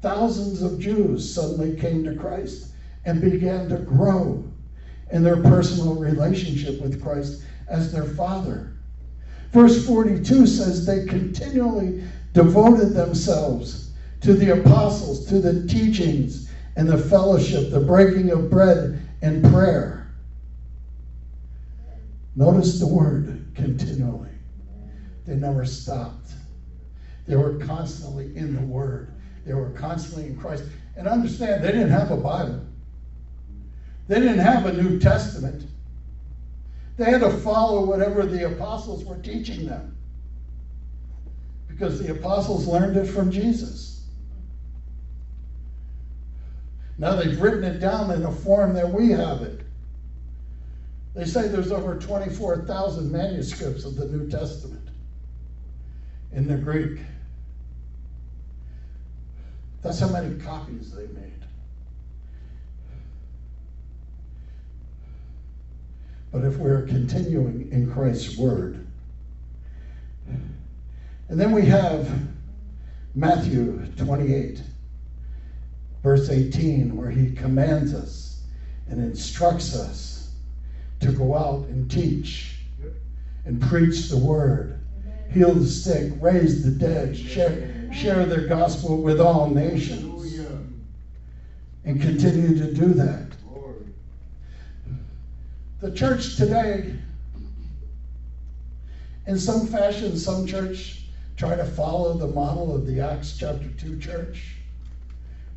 Thousands 0.00 0.62
of 0.62 0.80
Jews 0.80 1.32
suddenly 1.32 1.78
came 1.78 2.02
to 2.02 2.16
Christ 2.16 2.72
and 3.04 3.20
began 3.20 3.68
to 3.68 3.76
grow 3.76 4.42
in 5.12 5.22
their 5.22 5.42
personal 5.42 5.94
relationship 5.94 6.80
with 6.80 7.00
Christ 7.00 7.44
as 7.68 7.92
their 7.92 8.02
Father. 8.02 8.72
Verse 9.52 9.86
42 9.86 10.48
says 10.48 10.84
they 10.84 11.06
continually 11.06 12.02
devoted 12.32 12.94
themselves 12.94 13.92
to 14.22 14.34
the 14.34 14.60
apostles, 14.60 15.24
to 15.26 15.38
the 15.38 15.68
teachings 15.68 16.48
and 16.76 16.88
the 16.88 16.98
fellowship, 16.98 17.70
the 17.70 17.80
breaking 17.80 18.30
of 18.30 18.50
bread 18.50 19.00
and 19.20 19.44
prayer. 19.52 20.14
Notice 22.34 22.80
the 22.80 22.86
word 22.86 23.46
continually. 23.54 24.30
They 25.26 25.34
never 25.34 25.64
stopped. 25.64 26.22
They 27.26 27.36
were 27.36 27.54
constantly 27.58 28.36
in 28.36 28.54
the 28.54 28.62
Word. 28.62 29.12
They 29.46 29.54
were 29.54 29.70
constantly 29.70 30.26
in 30.26 30.36
Christ. 30.36 30.64
And 30.96 31.06
understand, 31.06 31.62
they 31.62 31.72
didn't 31.72 31.90
have 31.90 32.10
a 32.10 32.16
Bible. 32.16 32.64
They 34.08 34.20
didn't 34.20 34.38
have 34.38 34.66
a 34.66 34.72
New 34.72 34.98
Testament. 34.98 35.66
They 36.96 37.04
had 37.04 37.20
to 37.20 37.30
follow 37.30 37.84
whatever 37.84 38.26
the 38.26 38.46
apostles 38.52 39.04
were 39.04 39.18
teaching 39.18 39.66
them. 39.66 39.96
Because 41.68 42.02
the 42.02 42.12
apostles 42.12 42.66
learned 42.66 42.96
it 42.96 43.06
from 43.06 43.30
Jesus. 43.30 43.91
Now 47.02 47.16
they've 47.16 47.40
written 47.40 47.64
it 47.64 47.80
down 47.80 48.12
in 48.12 48.24
a 48.24 48.30
form 48.30 48.74
that 48.74 48.88
we 48.88 49.10
have 49.10 49.42
it. 49.42 49.62
They 51.14 51.24
say 51.24 51.48
there's 51.48 51.72
over 51.72 51.98
24,000 51.98 53.10
manuscripts 53.10 53.84
of 53.84 53.96
the 53.96 54.06
New 54.06 54.30
Testament 54.30 54.88
in 56.30 56.46
the 56.46 56.54
Greek. 56.54 57.00
That's 59.82 59.98
how 59.98 60.10
many 60.10 60.38
copies 60.38 60.94
they 60.94 61.08
made. 61.08 61.44
But 66.30 66.44
if 66.44 66.60
we're 66.60 66.86
continuing 66.86 67.68
in 67.72 67.90
Christ's 67.90 68.38
Word, 68.38 68.86
and 70.28 71.40
then 71.40 71.50
we 71.50 71.66
have 71.66 72.28
Matthew 73.16 73.92
28, 73.96 74.62
verse 76.02 76.28
18, 76.28 76.96
where 76.96 77.10
he 77.10 77.34
commands 77.34 77.94
us 77.94 78.42
and 78.88 79.00
instructs 79.00 79.76
us 79.76 80.34
to 81.00 81.12
go 81.12 81.36
out 81.36 81.66
and 81.68 81.90
teach 81.90 82.56
and 83.44 83.60
preach 83.62 84.08
the 84.08 84.18
Word. 84.18 84.80
heal 85.30 85.54
the 85.54 85.66
sick, 85.66 86.12
raise 86.20 86.62
the 86.64 86.70
dead, 86.72 87.16
share, 87.16 87.90
share 87.92 88.26
their 88.26 88.46
gospel 88.46 89.00
with 89.00 89.20
all 89.20 89.48
nations, 89.48 90.38
and 91.84 92.00
continue 92.00 92.56
to 92.58 92.72
do 92.72 92.92
that. 92.94 93.28
The 95.80 95.92
church 95.92 96.36
today, 96.36 96.94
in 99.26 99.38
some 99.38 99.66
fashion, 99.66 100.16
some 100.16 100.46
church 100.46 101.04
try 101.36 101.56
to 101.56 101.64
follow 101.64 102.12
the 102.14 102.28
model 102.28 102.74
of 102.74 102.86
the 102.86 103.00
Acts 103.00 103.36
chapter 103.36 103.68
2 103.78 103.98
church 103.98 104.61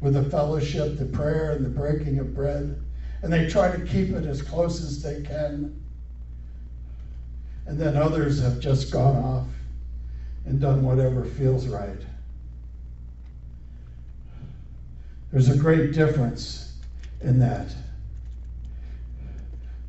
with 0.02 0.14
the 0.14 0.30
fellowship, 0.30 0.98
the 0.98 1.06
prayer, 1.06 1.52
and 1.52 1.66
the 1.66 1.70
breaking 1.70 2.20
of 2.20 2.36
bread. 2.36 2.80
And 3.22 3.32
they 3.32 3.48
try 3.48 3.75
to 3.75 3.86
keep 3.86 4.12
it 4.12 4.25
as 4.25 4.42
close 4.42 4.82
as 4.82 5.02
they 5.02 5.22
can. 5.24 5.82
And 7.66 7.80
then 7.80 7.98
others 7.98 8.42
have 8.42 8.60
just 8.60 8.92
gone 8.92 9.18
off 9.24 9.48
and 10.46 10.62
done 10.62 10.84
whatever 10.84 11.25
feels 11.25 11.68
right. 11.68 12.06
There's 15.32 15.50
a 15.50 15.58
great 15.58 15.94
difference 15.94 16.74
in 17.22 17.40
that. 17.40 17.75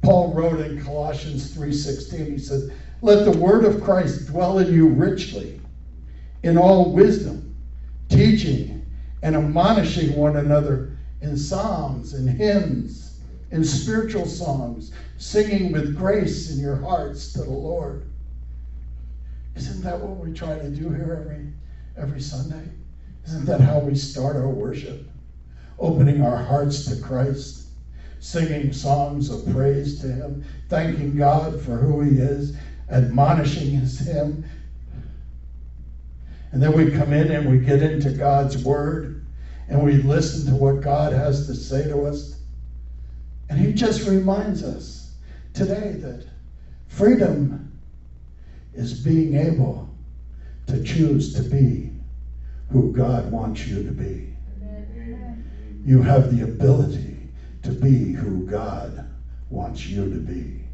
Paul 0.02 0.32
wrote 0.32 0.60
in 0.60 0.82
Colossians 0.82 1.54
3:16 1.54 2.26
he 2.26 2.38
said, 2.38 2.72
"Let 3.02 3.24
the 3.24 3.38
word 3.38 3.64
of 3.64 3.82
Christ 3.82 4.28
dwell 4.28 4.58
in 4.58 4.72
you 4.72 4.88
richly 4.88 5.60
in 6.42 6.56
all 6.56 6.92
wisdom, 6.92 7.54
teaching 8.08 8.75
and 9.22 9.36
admonishing 9.36 10.16
one 10.16 10.36
another 10.36 10.96
in 11.20 11.36
psalms 11.36 12.14
and 12.14 12.28
hymns 12.28 13.20
and 13.50 13.66
spiritual 13.66 14.26
songs, 14.26 14.92
singing 15.16 15.72
with 15.72 15.96
grace 15.96 16.52
in 16.52 16.60
your 16.60 16.76
hearts 16.76 17.32
to 17.32 17.40
the 17.40 17.50
Lord." 17.50 18.02
Isn't 19.54 19.82
that 19.82 20.00
what 20.00 20.18
we 20.18 20.32
try 20.32 20.58
to 20.58 20.70
do 20.70 20.90
here 20.90 21.22
every 21.22 21.46
every 21.96 22.20
Sunday? 22.20 22.70
Isn't 23.26 23.46
that 23.46 23.60
how 23.60 23.80
we 23.80 23.96
start 23.96 24.36
our 24.36 24.48
worship? 24.48 25.02
Opening 25.78 26.22
our 26.22 26.36
hearts 26.36 26.84
to 26.86 26.96
Christ 26.96 27.66
singing 28.18 28.72
songs 28.72 29.30
of 29.30 29.46
praise 29.52 30.00
to 30.00 30.08
Him, 30.08 30.42
thanking 30.68 31.16
God 31.16 31.60
for 31.60 31.76
who 31.76 32.00
He 32.00 32.18
is, 32.18 32.56
admonishing 32.90 33.80
Him. 33.80 34.44
And 36.52 36.62
then 36.62 36.72
we 36.72 36.90
come 36.90 37.12
in 37.12 37.30
and 37.30 37.50
we 37.50 37.58
get 37.58 37.82
into 37.82 38.10
God's 38.10 38.64
Word 38.64 39.26
and 39.68 39.82
we 39.82 39.94
listen 39.94 40.46
to 40.52 40.56
what 40.56 40.80
God 40.80 41.12
has 41.12 41.46
to 41.46 41.54
say 41.54 41.84
to 41.88 42.06
us. 42.06 42.40
And 43.48 43.58
He 43.58 43.72
just 43.72 44.08
reminds 44.08 44.62
us 44.62 45.12
today 45.52 45.92
that 45.92 46.26
freedom 46.86 47.78
is 48.74 49.00
being 49.00 49.36
able 49.36 49.88
to 50.66 50.82
choose 50.82 51.34
to 51.34 51.42
be 51.42 51.92
who 52.70 52.92
God 52.92 53.30
wants 53.30 53.66
you 53.66 53.84
to 53.84 53.92
be. 53.92 54.34
You 55.84 56.02
have 56.02 56.36
the 56.36 56.44
ability 56.44 57.16
to 57.62 57.70
be 57.70 58.12
who 58.12 58.44
God 58.46 59.08
wants 59.50 59.86
you 59.86 60.10
to 60.10 60.18
be. 60.18 60.64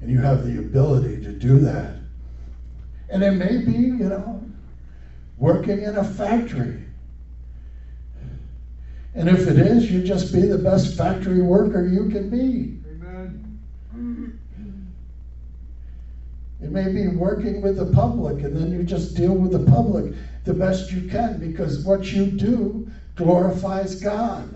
And 0.00 0.10
you 0.10 0.20
have 0.20 0.46
the 0.46 0.58
ability 0.58 1.22
to 1.22 1.32
do 1.32 1.58
that. 1.60 1.96
And 3.10 3.22
it 3.22 3.32
may 3.32 3.64
be, 3.64 3.72
you 3.72 4.08
know, 4.08 4.44
working 5.38 5.82
in 5.82 5.96
a 5.96 6.04
factory. 6.04 6.84
And 9.14 9.28
if 9.28 9.48
it 9.48 9.58
is, 9.58 9.90
you 9.90 10.02
just 10.02 10.32
be 10.32 10.42
the 10.42 10.58
best 10.58 10.96
factory 10.96 11.42
worker 11.42 11.86
you 11.86 12.08
can 12.08 12.30
be. 12.30 12.78
Amen. 12.88 14.40
It 16.60 16.70
may 16.70 16.92
be 16.92 17.08
working 17.08 17.62
with 17.62 17.76
the 17.76 17.86
public, 17.86 18.44
and 18.44 18.56
then 18.56 18.72
you 18.72 18.82
just 18.82 19.16
deal 19.16 19.32
with 19.32 19.52
the 19.52 19.70
public 19.70 20.14
the 20.44 20.54
best 20.54 20.90
you 20.92 21.08
can 21.08 21.38
because 21.38 21.84
what 21.84 22.10
you 22.12 22.26
do 22.26 22.90
glorifies 23.16 24.00
God. 24.00 24.54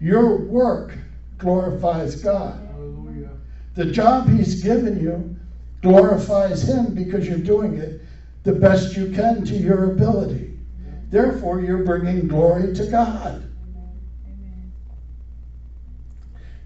Your 0.00 0.36
work 0.36 0.96
glorifies 1.38 2.16
God. 2.16 2.68
Hallelujah. 2.72 3.30
The 3.74 3.86
job 3.86 4.28
He's 4.28 4.62
given 4.62 5.00
you 5.00 5.36
glorifies 5.80 6.62
Him 6.62 6.94
because 6.94 7.26
you're 7.26 7.38
doing 7.38 7.78
it 7.78 8.00
the 8.42 8.52
best 8.52 8.96
you 8.96 9.12
can 9.12 9.44
to 9.44 9.54
your 9.54 9.92
ability. 9.92 10.58
Therefore, 11.10 11.60
you're 11.60 11.84
bringing 11.84 12.26
glory 12.26 12.74
to 12.74 12.86
God. 12.86 13.48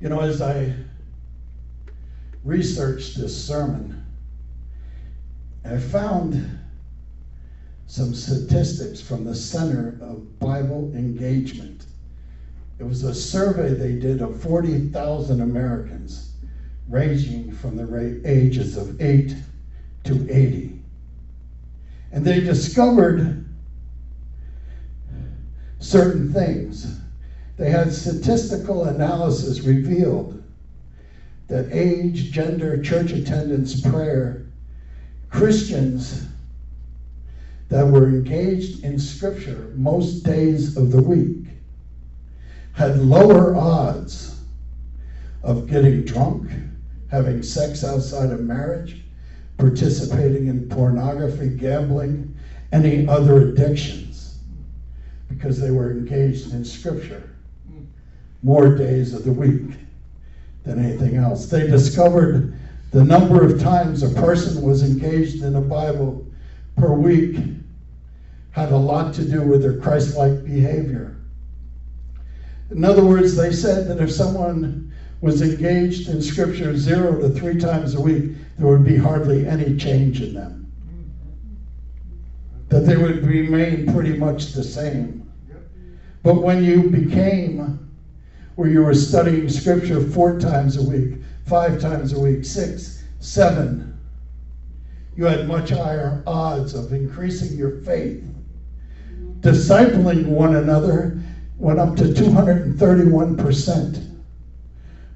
You 0.00 0.08
know, 0.08 0.20
as 0.20 0.40
I 0.40 0.74
researched 2.44 3.18
this 3.18 3.46
sermon, 3.46 4.04
I 5.64 5.78
found 5.78 6.60
some 7.86 8.14
statistics 8.14 9.00
from 9.00 9.24
the 9.24 9.34
Center 9.34 9.98
of 10.00 10.38
Bible 10.38 10.92
Engagement. 10.94 11.86
It 12.78 12.84
was 12.84 13.04
a 13.04 13.14
survey 13.14 13.74
they 13.74 13.98
did 13.98 14.20
of 14.20 14.40
40,000 14.42 15.40
Americans, 15.40 16.34
ranging 16.88 17.52
from 17.52 17.76
the 17.76 18.22
ages 18.24 18.76
of 18.76 19.00
8 19.00 19.34
to 20.04 20.30
80. 20.30 20.75
And 22.12 22.24
they 22.24 22.40
discovered 22.40 23.44
certain 25.78 26.32
things. 26.32 27.00
They 27.56 27.70
had 27.70 27.92
statistical 27.92 28.84
analysis 28.84 29.60
revealed 29.60 30.42
that 31.48 31.68
age, 31.72 32.30
gender, 32.32 32.82
church 32.82 33.12
attendance, 33.12 33.80
prayer, 33.80 34.46
Christians 35.30 36.26
that 37.68 37.86
were 37.86 38.08
engaged 38.08 38.84
in 38.84 38.98
Scripture 38.98 39.72
most 39.74 40.22
days 40.22 40.76
of 40.76 40.90
the 40.90 41.02
week 41.02 41.46
had 42.72 42.98
lower 42.98 43.56
odds 43.56 44.38
of 45.42 45.66
getting 45.66 46.04
drunk, 46.04 46.50
having 47.10 47.42
sex 47.42 47.82
outside 47.84 48.30
of 48.30 48.40
marriage, 48.40 49.04
participating 49.58 50.48
in 50.48 50.68
pornography, 50.68 51.48
gambling, 51.48 52.34
any 52.72 53.08
other 53.08 53.48
addictions, 53.48 54.38
because 55.28 55.58
they 55.60 55.70
were 55.70 55.90
engaged 55.90 56.52
in 56.52 56.64
Scripture 56.64 57.30
more 58.42 58.76
days 58.76 59.14
of 59.14 59.24
the 59.24 59.32
week 59.32 59.76
than 60.64 60.84
anything 60.84 61.16
else. 61.16 61.46
They 61.46 61.66
discovered 61.66 62.56
the 62.92 63.04
number 63.04 63.44
of 63.44 63.60
times 63.60 64.02
a 64.02 64.20
person 64.20 64.62
was 64.62 64.82
engaged 64.82 65.42
in 65.42 65.52
the 65.52 65.60
Bible 65.60 66.26
per 66.76 66.92
week 66.92 67.38
had 68.50 68.72
a 68.72 68.76
lot 68.76 69.12
to 69.14 69.24
do 69.24 69.42
with 69.42 69.62
their 69.62 69.78
Christ 69.78 70.16
like 70.16 70.44
behavior. 70.44 71.16
In 72.70 72.84
other 72.84 73.04
words, 73.04 73.36
they 73.36 73.52
said 73.52 73.86
that 73.88 74.02
if 74.02 74.10
someone 74.10 74.92
was 75.20 75.42
engaged 75.42 76.08
in 76.08 76.22
Scripture 76.22 76.76
zero 76.76 77.20
to 77.20 77.28
three 77.30 77.58
times 77.60 77.94
a 77.94 78.00
week, 78.00 78.32
there 78.58 78.68
would 78.68 78.84
be 78.84 78.96
hardly 78.96 79.46
any 79.46 79.76
change 79.76 80.22
in 80.22 80.34
them. 80.34 80.72
That 82.68 82.80
they 82.80 82.96
would 82.96 83.24
remain 83.24 83.92
pretty 83.92 84.16
much 84.16 84.52
the 84.52 84.64
same. 84.64 85.30
But 86.22 86.42
when 86.42 86.64
you 86.64 86.90
became 86.90 87.90
where 88.56 88.68
you 88.68 88.82
were 88.82 88.94
studying 88.94 89.48
Scripture 89.48 90.00
four 90.00 90.40
times 90.40 90.76
a 90.76 90.82
week, 90.82 91.20
five 91.44 91.80
times 91.80 92.14
a 92.14 92.18
week, 92.18 92.44
six, 92.44 93.04
seven, 93.20 93.96
you 95.14 95.24
had 95.24 95.46
much 95.46 95.70
higher 95.70 96.24
odds 96.26 96.74
of 96.74 96.92
increasing 96.92 97.56
your 97.56 97.80
faith. 97.82 98.24
Discipling 99.40 100.26
one 100.26 100.56
another 100.56 101.22
went 101.58 101.78
up 101.78 101.94
to 101.96 102.04
231% 102.04 104.22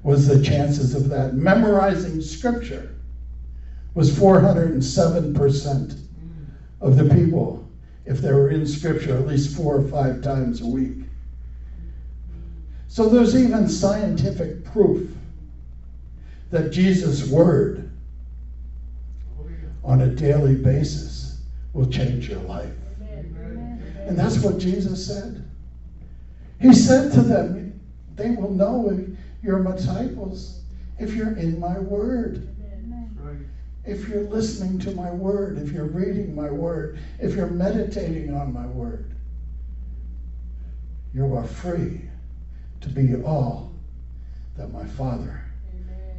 was 0.03 0.27
the 0.27 0.41
chances 0.41 0.95
of 0.95 1.09
that. 1.09 1.33
Memorizing 1.33 2.21
Scripture 2.21 2.95
was 3.93 4.11
407% 4.11 6.01
of 6.79 6.95
the 6.97 7.13
people 7.13 7.67
if 8.05 8.19
they 8.19 8.31
were 8.31 8.49
in 8.49 8.65
Scripture 8.65 9.17
at 9.17 9.27
least 9.27 9.55
four 9.55 9.75
or 9.75 9.87
five 9.87 10.21
times 10.21 10.61
a 10.61 10.65
week. 10.65 11.03
So 12.87 13.09
there's 13.09 13.35
even 13.35 13.67
scientific 13.69 14.63
proof 14.65 15.11
that 16.49 16.71
Jesus' 16.71 17.29
word 17.29 17.91
on 19.83 20.01
a 20.01 20.07
daily 20.07 20.55
basis 20.55 21.41
will 21.73 21.89
change 21.89 22.29
your 22.29 22.41
life. 22.41 22.73
And 24.07 24.17
that's 24.17 24.39
what 24.39 24.57
Jesus 24.57 25.05
said. 25.05 25.49
He 26.59 26.73
said 26.73 27.13
to 27.13 27.21
them, 27.21 27.79
They 28.15 28.31
will 28.31 28.51
know 28.51 28.89
if 28.89 29.07
you're 29.41 29.59
my 29.59 29.71
disciples 29.71 30.61
if 31.01 31.15
you're 31.15 31.35
in 31.35 31.59
my 31.59 31.79
word. 31.79 32.47
If 33.83 34.07
you're 34.07 34.23
listening 34.23 34.79
to 34.79 34.91
my 34.91 35.09
word, 35.09 35.57
if 35.57 35.71
you're 35.71 35.85
reading 35.85 36.35
my 36.35 36.49
word, 36.49 36.99
if 37.19 37.35
you're 37.35 37.47
meditating 37.47 38.33
on 38.33 38.53
my 38.53 38.67
word, 38.67 39.15
you 41.13 41.35
are 41.35 41.45
free 41.45 42.01
to 42.81 42.89
be 42.89 43.15
all 43.23 43.73
that 44.55 44.71
my 44.71 44.85
Father 44.85 45.43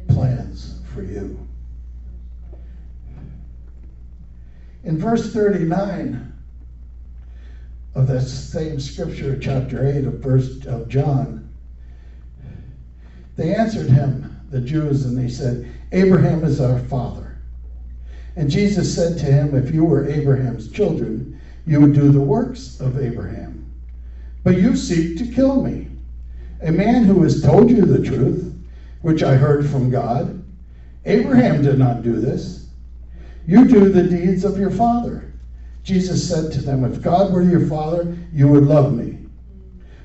plans 0.09 0.81
for 0.93 1.01
you. 1.01 1.47
In 4.83 4.97
verse 4.97 5.33
39 5.33 6.33
of 7.95 8.07
that 8.07 8.21
same 8.21 8.79
scripture, 8.79 9.39
chapter 9.39 9.87
8 9.87 10.05
of 10.05 10.13
verse 10.15 10.65
of 10.65 10.89
John, 10.89 11.49
they 13.37 13.55
answered 13.55 13.89
him, 13.89 14.29
the 14.49 14.61
Jews, 14.61 15.05
and 15.05 15.17
they 15.17 15.29
said, 15.29 15.71
Abraham 15.91 16.43
is 16.43 16.61
our 16.61 16.77
father. 16.77 17.22
And 18.35 18.49
Jesus 18.49 18.93
said 18.93 19.17
to 19.19 19.25
him, 19.25 19.55
If 19.55 19.73
you 19.73 19.85
were 19.85 20.09
Abraham's 20.09 20.71
children, 20.71 21.39
you 21.65 21.79
would 21.79 21.93
do 21.93 22.11
the 22.11 22.21
works 22.21 22.79
of 22.79 22.99
Abraham. 22.99 23.71
But 24.43 24.57
you 24.57 24.75
seek 24.75 25.17
to 25.17 25.33
kill 25.33 25.63
me, 25.63 25.87
a 26.61 26.71
man 26.71 27.05
who 27.05 27.23
has 27.23 27.41
told 27.41 27.69
you 27.69 27.85
the 27.85 28.03
truth, 28.03 28.53
which 29.01 29.23
I 29.23 29.35
heard 29.35 29.65
from 29.65 29.89
God. 29.89 30.43
Abraham 31.05 31.61
did 31.61 31.77
not 31.77 32.01
do 32.01 32.19
this. 32.19 32.67
You 33.45 33.65
do 33.67 33.89
the 33.89 34.03
deeds 34.03 34.45
of 34.45 34.57
your 34.57 34.71
father. 34.71 35.33
Jesus 35.83 36.27
said 36.27 36.51
to 36.53 36.61
them, 36.61 36.85
If 36.85 37.01
God 37.01 37.33
were 37.33 37.43
your 37.43 37.67
father, 37.67 38.17
you 38.31 38.47
would 38.47 38.63
love 38.63 38.93
me. 38.93 39.19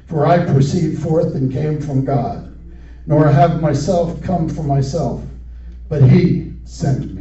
For 0.07 0.27
I 0.27 0.45
proceed 0.45 0.99
forth 0.99 1.35
and 1.35 1.53
came 1.53 1.81
from 1.81 2.05
God, 2.05 2.59
nor 3.07 3.29
have 3.29 3.61
myself 3.61 4.21
come 4.23 4.49
from 4.49 4.67
myself, 4.67 5.23
but 5.89 6.03
he 6.03 6.55
sent 6.65 7.15
me. 7.15 7.18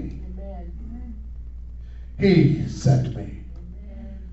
He 2.19 2.67
sent 2.67 3.15
me. 3.15 3.43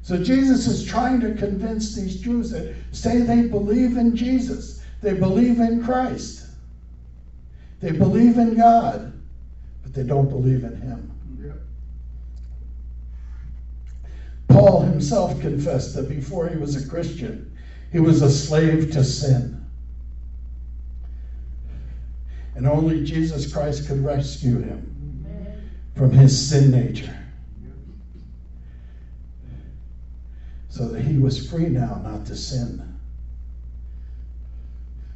So 0.03 0.23
Jesus 0.23 0.67
is 0.67 0.85
trying 0.85 1.21
to 1.21 1.35
convince 1.35 1.95
these 1.95 2.21
Jews 2.21 2.51
that 2.51 2.75
say 2.93 3.21
they 3.21 3.43
believe 3.49 3.97
in 3.97 4.15
Jesus, 4.15 4.83
they 5.01 5.15
believe 5.15 5.61
in 5.61 5.83
Christ, 5.83 6.47
they 7.81 7.91
believe 7.93 8.39
in 8.39 8.55
God, 8.55 9.13
but 9.83 9.95
they 9.95 10.03
don't 10.03 10.29
believe 10.29 10.65
in 10.65 10.81
him. 10.81 11.11
Paul 14.49 14.83
himself 14.83 15.41
confessed 15.41 15.97
that 15.97 16.09
before 16.09 16.49
he 16.49 16.57
was 16.57 16.77
a 16.77 16.89
Christian, 16.89 17.57
he 17.91 17.99
was 17.99 18.23
a 18.23 18.31
slave 18.31 18.93
to 18.93 19.03
sin. 19.03 19.65
And 22.55 22.67
only 22.67 23.05
Jesus 23.05 23.53
Christ 23.53 23.89
could 23.89 24.05
rescue 24.05 24.61
him 24.61 25.27
from 25.97 26.13
his 26.13 26.49
sin 26.49 26.71
nature. 26.71 27.24
So 30.75 30.89
that 30.89 31.03
he 31.03 31.19
was 31.19 31.49
free 31.49 31.69
now 31.69 32.01
not 32.03 32.27
to 32.27 32.35
sin. 32.35 32.83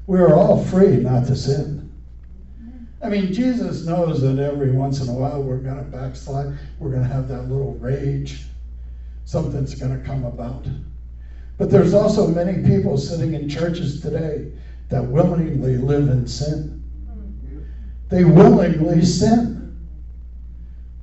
We 0.07 0.21
are 0.21 0.33
all 0.33 0.63
free 0.63 0.99
not 0.99 1.27
to 1.27 1.35
sin. 1.35 1.93
I 3.03 3.09
mean, 3.09 3.33
Jesus 3.33 3.85
knows 3.85 4.21
that 4.21 4.39
every 4.39 4.71
once 4.71 5.01
in 5.01 5.09
a 5.09 5.13
while 5.13 5.43
we're 5.43 5.59
going 5.59 5.79
to 5.79 5.91
backslide. 5.91 6.57
We're 6.79 6.91
going 6.91 7.03
to 7.03 7.09
have 7.09 7.27
that 7.27 7.49
little 7.49 7.75
rage. 7.75 8.45
Something's 9.25 9.75
going 9.75 10.01
to 10.01 10.07
come 10.07 10.25
about. 10.25 10.65
But 11.57 11.73
there's 11.73 11.93
also 11.93 12.29
many 12.29 12.63
people 12.63 12.97
sitting 12.97 13.35
in 13.35 13.49
churches 13.49 14.01
today 14.01 14.53
that 14.91 15.05
willingly 15.05 15.77
live 15.77 16.09
in 16.09 16.29
sin. 16.29 16.85
They 18.11 18.23
willingly 18.23 19.05
sin. 19.05 19.59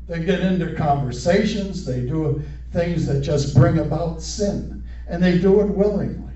They 0.07 0.23
get 0.23 0.39
into 0.39 0.75
conversations, 0.75 1.83
they 1.83 2.05
do 2.05 2.41
things 2.75 3.07
that 3.07 3.21
just 3.21 3.55
bring 3.55 3.79
about 3.79 4.21
sin, 4.21 4.83
and 5.07 5.23
they 5.23 5.39
do 5.39 5.61
it 5.61 5.69
willingly. 5.69 6.33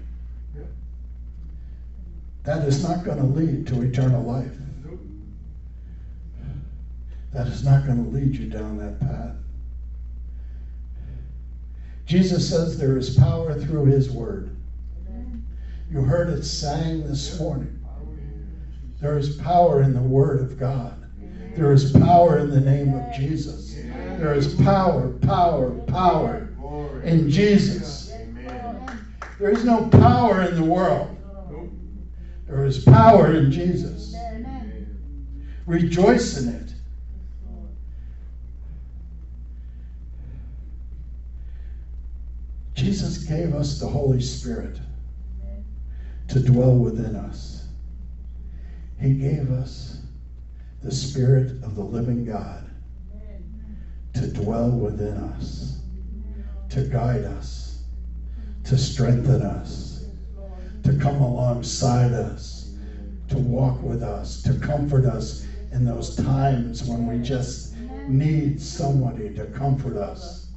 That 2.43 2.63
is 2.63 2.82
not 2.82 3.04
going 3.04 3.17
to 3.17 3.25
lead 3.25 3.67
to 3.67 3.82
eternal 3.82 4.23
life. 4.23 4.56
That 7.34 7.45
is 7.47 7.63
not 7.63 7.86
going 7.86 8.04
to 8.04 8.10
lead 8.10 8.36
you 8.36 8.49
down 8.49 8.78
that 8.78 8.99
path. 8.99 9.36
Jesus 12.06 12.49
says 12.49 12.80
there 12.80 12.97
is 12.97 13.15
power 13.15 13.54
through 13.54 13.86
his 13.86 14.10
word. 14.10 14.56
You 15.91 16.02
heard 16.02 16.30
it 16.30 16.43
sang 16.43 17.06
this 17.06 17.39
morning. 17.39 17.86
There 18.99 19.17
is 19.17 19.36
power 19.38 19.84
in 19.84 19.93
the 19.93 20.02
word 20.02 20.41
of 20.41 20.58
God. 20.58 20.95
There 21.56 21.71
is 21.71 21.91
power 21.91 22.39
in 22.39 22.49
the 22.49 22.62
name 22.62 22.95
of 22.95 23.13
Jesus. 23.13 23.69
There 24.20 24.34
is 24.34 24.54
power, 24.56 25.14
power, 25.22 25.72
power 25.88 26.50
in 27.06 27.30
Jesus. 27.30 28.12
There 29.40 29.50
is 29.50 29.64
no 29.64 29.88
power 29.88 30.42
in 30.42 30.56
the 30.56 30.64
world. 30.66 31.16
There 32.46 32.66
is 32.66 32.84
power 32.84 33.34
in 33.34 33.50
Jesus. 33.50 34.14
Rejoice 35.66 36.38
in 36.38 36.50
it. 36.50 36.74
Jesus 42.74 43.20
gave 43.20 43.54
us 43.56 43.80
the 43.80 43.88
Holy 43.88 44.20
Spirit 44.20 44.82
to 46.28 46.42
dwell 46.42 46.76
within 46.76 47.16
us. 47.16 47.70
He 49.00 49.14
gave 49.14 49.50
us 49.50 50.02
the 50.84 50.92
Spirit 50.92 51.52
of 51.64 51.76
the 51.76 51.84
living 51.84 52.26
God 52.26 52.69
to 54.13 54.28
dwell 54.28 54.72
within 54.72 55.17
us, 55.17 55.80
to 56.69 56.84
guide 56.84 57.26
us, 57.26 57.84
to 58.63 58.78
strengthen 58.78 59.41
us, 59.41 60.08
to 60.84 60.93
come 60.98 61.22
alongside 61.22 62.13
us, 62.13 62.76
to 63.28 63.38
walk 63.38 63.82
with 63.82 64.04
us, 64.04 64.41
to 64.43 64.54
comfort 64.56 65.06
us 65.06 65.48
in 65.72 65.86
those 65.86 66.15
times 66.15 66.84
when 66.84 67.06
we 67.06 67.24
just 67.24 67.76
need 68.08 68.60
somebody 68.62 69.34
to 69.36 69.45
comfort 69.48 69.98
us. 69.98 70.48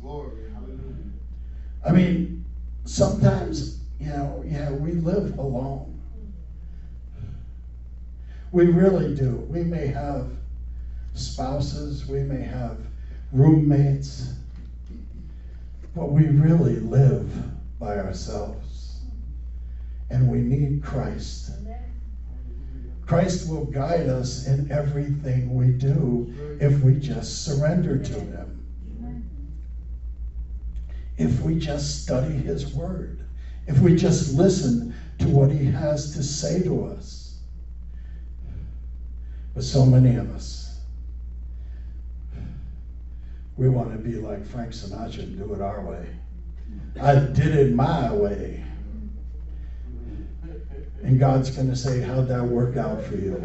I 1.85 1.93
mean, 1.93 2.45
sometimes, 2.85 3.81
you 3.99 4.09
know, 4.09 4.43
yeah, 4.47 4.71
we 4.71 4.93
live 4.93 5.39
alone. 5.39 6.01
We 8.53 8.67
really 8.67 9.15
do. 9.15 9.47
We 9.49 9.65
may 9.65 9.87
have 9.87 10.31
spouses, 11.15 12.07
we 12.07 12.23
may 12.23 12.43
have 12.43 12.92
roommates, 13.33 14.35
but 15.95 16.11
we 16.11 16.27
really 16.27 16.77
live 16.77 17.31
by 17.79 17.99
ourselves. 17.99 19.01
And 20.11 20.29
we 20.29 20.39
need 20.39 20.83
Christ. 20.83 21.51
Christ 23.07 23.49
will 23.49 23.65
guide 23.65 24.09
us 24.09 24.47
in 24.47 24.71
everything 24.71 25.55
we 25.55 25.69
do 25.69 26.33
if 26.61 26.81
we 26.83 26.95
just 26.97 27.45
surrender 27.45 27.99
to 27.99 28.13
Him 28.13 28.63
if 31.23 31.41
we 31.41 31.59
just 31.59 32.03
study 32.03 32.35
His 32.35 32.75
Word, 32.75 33.25
if 33.67 33.79
we 33.79 33.97
just 33.97 34.35
listen 34.35 34.95
to 35.19 35.29
what 35.29 35.51
He 35.51 35.67
has 35.67 36.13
to 36.15 36.23
say 36.23 36.63
to 36.63 36.87
us. 36.87 37.39
But 39.55 39.65
so 39.65 39.85
many 39.85 40.17
of 40.17 40.35
us, 40.35 40.62
we 43.57 43.69
want 43.69 43.93
to 43.93 43.99
be 43.99 44.17
like 44.17 44.45
Frank 44.47 44.73
Sinatra 44.73 45.21
and 45.21 45.39
do 45.39 45.55
it 45.55 45.61
our 45.61 45.85
way. 45.85 46.07
I 47.01 47.15
did 47.15 47.55
it 47.55 47.75
my 47.75 48.13
way. 48.13 48.65
And 51.03 51.19
God's 51.19 51.51
going 51.51 51.69
to 51.69 51.77
say, 51.77 52.01
How'd 52.01 52.29
that 52.29 52.43
work 52.43 52.77
out 52.77 53.03
for 53.03 53.17
you? 53.17 53.37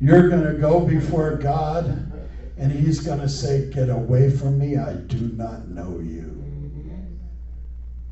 You're 0.00 0.28
going 0.28 0.44
to 0.44 0.54
go 0.54 0.80
before 0.80 1.36
God, 1.36 2.12
and 2.56 2.72
He's 2.72 3.00
going 3.00 3.20
to 3.20 3.28
say, 3.28 3.70
Get 3.70 3.90
away 3.90 4.30
from 4.30 4.58
me. 4.58 4.76
I 4.76 4.94
do 4.94 5.20
not 5.32 5.68
know 5.68 5.98
you. 5.98 6.36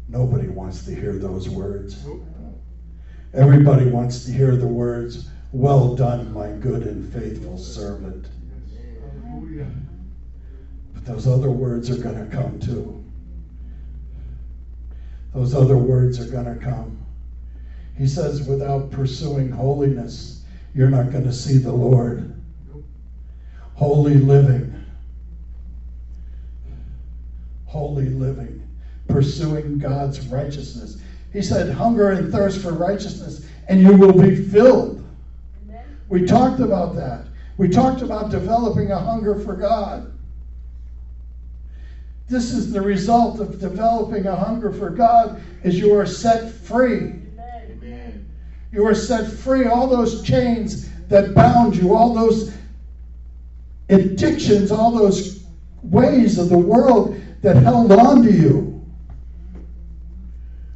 Nobody 0.08 0.48
wants 0.48 0.84
to 0.86 0.94
hear 0.94 1.14
those 1.14 1.48
words. 1.48 2.06
Everybody 3.34 3.90
wants 3.90 4.24
to 4.24 4.32
hear 4.32 4.56
the 4.56 4.66
words, 4.66 5.28
Well 5.52 5.94
done, 5.94 6.32
my 6.32 6.50
good 6.50 6.82
and 6.84 7.12
faithful 7.12 7.58
servant. 7.58 8.26
Those 11.08 11.26
other 11.26 11.50
words 11.50 11.88
are 11.88 11.96
going 11.96 12.22
to 12.22 12.36
come 12.36 12.60
too. 12.60 13.02
Those 15.32 15.54
other 15.54 15.78
words 15.78 16.20
are 16.20 16.30
going 16.30 16.44
to 16.44 16.62
come. 16.62 17.02
He 17.96 18.06
says, 18.06 18.46
Without 18.46 18.90
pursuing 18.90 19.50
holiness, 19.50 20.44
you're 20.74 20.90
not 20.90 21.10
going 21.10 21.24
to 21.24 21.32
see 21.32 21.56
the 21.56 21.72
Lord. 21.72 22.38
Holy 23.74 24.16
living. 24.16 24.84
Holy 27.64 28.10
living. 28.10 28.68
Pursuing 29.08 29.78
God's 29.78 30.26
righteousness. 30.28 31.00
He 31.32 31.40
said, 31.40 31.70
Hunger 31.70 32.10
and 32.10 32.30
thirst 32.30 32.60
for 32.60 32.74
righteousness, 32.74 33.46
and 33.68 33.80
you 33.80 33.96
will 33.96 34.12
be 34.12 34.36
filled. 34.36 35.02
We 36.10 36.26
talked 36.26 36.60
about 36.60 36.96
that. 36.96 37.24
We 37.56 37.70
talked 37.70 38.02
about 38.02 38.30
developing 38.30 38.90
a 38.90 38.98
hunger 38.98 39.40
for 39.40 39.56
God. 39.56 40.12
This 42.28 42.52
is 42.52 42.70
the 42.70 42.80
result 42.80 43.40
of 43.40 43.58
developing 43.58 44.26
a 44.26 44.36
hunger 44.36 44.70
for 44.70 44.90
God 44.90 45.40
is 45.62 45.78
you 45.78 45.94
are 45.94 46.04
set 46.04 46.50
free. 46.50 47.14
Amen. 47.38 48.28
You 48.70 48.86
are 48.86 48.94
set 48.94 49.30
free. 49.30 49.66
All 49.66 49.86
those 49.86 50.22
chains 50.22 50.90
that 51.08 51.34
bound 51.34 51.74
you, 51.74 51.94
all 51.94 52.12
those 52.12 52.52
addictions, 53.88 54.70
all 54.70 54.90
those 54.90 55.46
ways 55.82 56.38
of 56.38 56.50
the 56.50 56.58
world 56.58 57.18
that 57.40 57.56
held 57.56 57.92
on 57.92 58.22
to 58.22 58.32
you 58.32 58.86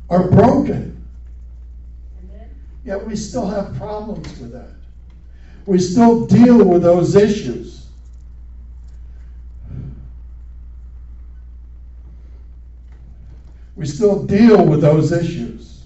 are 0.08 0.30
broken. 0.30 1.06
Yet 2.84 3.06
we 3.06 3.14
still 3.14 3.46
have 3.46 3.76
problems 3.76 4.38
with 4.40 4.52
that. 4.52 4.70
We 5.66 5.78
still 5.78 6.26
deal 6.26 6.64
with 6.64 6.82
those 6.82 7.14
issues. 7.14 7.81
We 13.82 13.88
still 13.88 14.22
deal 14.22 14.64
with 14.64 14.80
those 14.80 15.10
issues. 15.10 15.82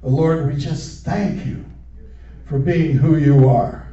But 0.00 0.10
Lord, 0.10 0.46
we 0.46 0.56
just 0.56 1.04
thank 1.04 1.44
you 1.44 1.64
for 2.44 2.60
being 2.60 2.94
who 2.94 3.16
you 3.16 3.48
are. 3.48 3.88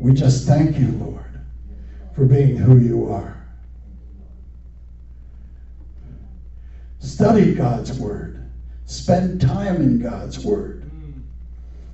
We 0.00 0.14
just 0.14 0.48
thank 0.48 0.76
you, 0.76 0.90
Lord, 0.90 1.42
for 2.12 2.24
being 2.24 2.56
who 2.56 2.78
you 2.78 3.06
are. 3.06 3.36
Study 6.98 7.54
God's 7.54 7.92
Word. 7.92 8.40
Spend 8.84 9.40
time 9.40 9.80
in 9.80 9.98
God's 9.98 10.40
Word. 10.40 10.82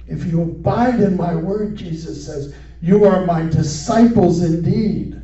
If 0.06 0.24
you 0.24 0.40
abide 0.42 1.00
in 1.00 1.14
my 1.14 1.34
Word, 1.34 1.74
Jesus 1.74 2.18
says, 2.22 2.48
you 2.84 3.06
are 3.06 3.24
my 3.24 3.40
disciples 3.48 4.42
indeed. 4.42 5.18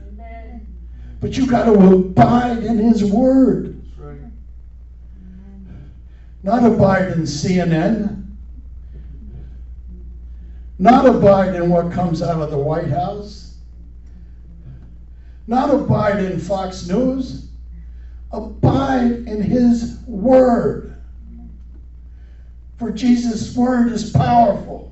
But 1.20 1.37
you 1.37 1.46
got 1.46 1.66
to 1.66 1.75
abide 1.75 2.64
in 2.64 2.79
His 2.79 3.05
word. 3.05 3.85
Right. 3.99 4.16
Not 6.42 6.64
abide 6.64 7.12
in 7.12 7.25
CNN, 7.25 8.29
not 10.79 11.05
abide 11.05 11.55
in 11.55 11.68
what 11.68 11.92
comes 11.92 12.23
out 12.23 12.40
of 12.40 12.51
the 12.51 12.57
White 12.57 12.88
House, 12.88 13.59
not 15.46 15.68
abide 15.68 16.25
in 16.25 16.40
Fox 16.40 16.88
News. 16.88 17.51
Abide 18.33 19.27
in 19.27 19.42
His 19.42 19.99
Word. 20.07 20.94
For 22.79 22.90
Jesus' 22.90 23.55
Word 23.55 23.92
is 23.92 24.11
powerful. 24.12 24.89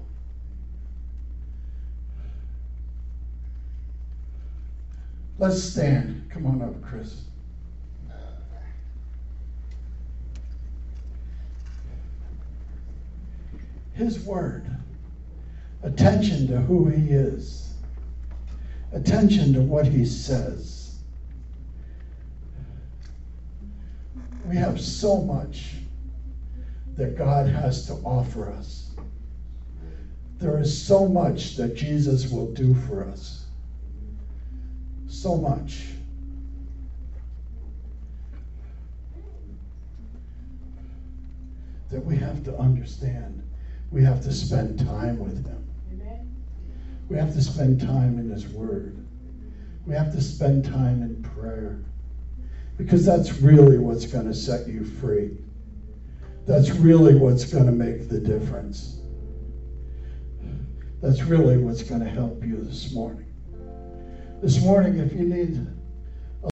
Let's 5.38 5.62
stand. 5.62 6.28
Come 6.30 6.46
on 6.46 6.60
up, 6.62 6.82
Chris. 6.82 7.22
His 13.94 14.20
Word. 14.20 14.66
Attention 15.82 16.48
to 16.48 16.60
who 16.60 16.88
He 16.88 17.12
is. 17.12 17.74
Attention 18.92 19.52
to 19.52 19.60
what 19.60 19.86
He 19.86 20.04
says. 20.04 20.98
We 24.44 24.56
have 24.56 24.80
so 24.80 25.20
much 25.20 25.74
that 26.96 27.16
God 27.16 27.48
has 27.48 27.86
to 27.86 27.92
offer 28.04 28.50
us. 28.50 28.90
There 30.38 30.58
is 30.58 30.86
so 30.86 31.06
much 31.06 31.56
that 31.56 31.76
Jesus 31.76 32.30
will 32.30 32.52
do 32.54 32.74
for 32.74 33.04
us. 33.04 33.47
So 35.20 35.36
much. 35.36 35.82
That 41.90 42.04
we 42.04 42.14
have 42.18 42.44
to 42.44 42.56
understand. 42.56 43.42
We 43.90 44.04
have 44.04 44.22
to 44.22 44.32
spend 44.32 44.78
time 44.78 45.18
with 45.18 45.44
Him. 45.44 45.68
We 47.08 47.16
have 47.16 47.34
to 47.34 47.42
spend 47.42 47.80
time 47.80 48.20
in 48.20 48.30
His 48.30 48.46
Word. 48.46 49.04
We 49.86 49.94
have 49.94 50.12
to 50.12 50.20
spend 50.20 50.64
time 50.64 51.02
in 51.02 51.20
prayer. 51.34 51.82
Because 52.76 53.04
that's 53.04 53.40
really 53.40 53.78
what's 53.78 54.06
going 54.06 54.26
to 54.26 54.34
set 54.34 54.68
you 54.68 54.84
free. 54.84 55.36
That's 56.46 56.70
really 56.70 57.16
what's 57.16 57.44
going 57.44 57.66
to 57.66 57.72
make 57.72 58.08
the 58.08 58.20
difference. 58.20 59.00
That's 61.02 61.22
really 61.22 61.56
what's 61.56 61.82
going 61.82 62.04
to 62.04 62.10
help 62.10 62.44
you 62.44 62.62
this 62.62 62.92
morning. 62.92 63.27
This 64.40 64.62
morning, 64.62 65.00
if 65.00 65.12
you 65.14 65.24
need 65.24 65.66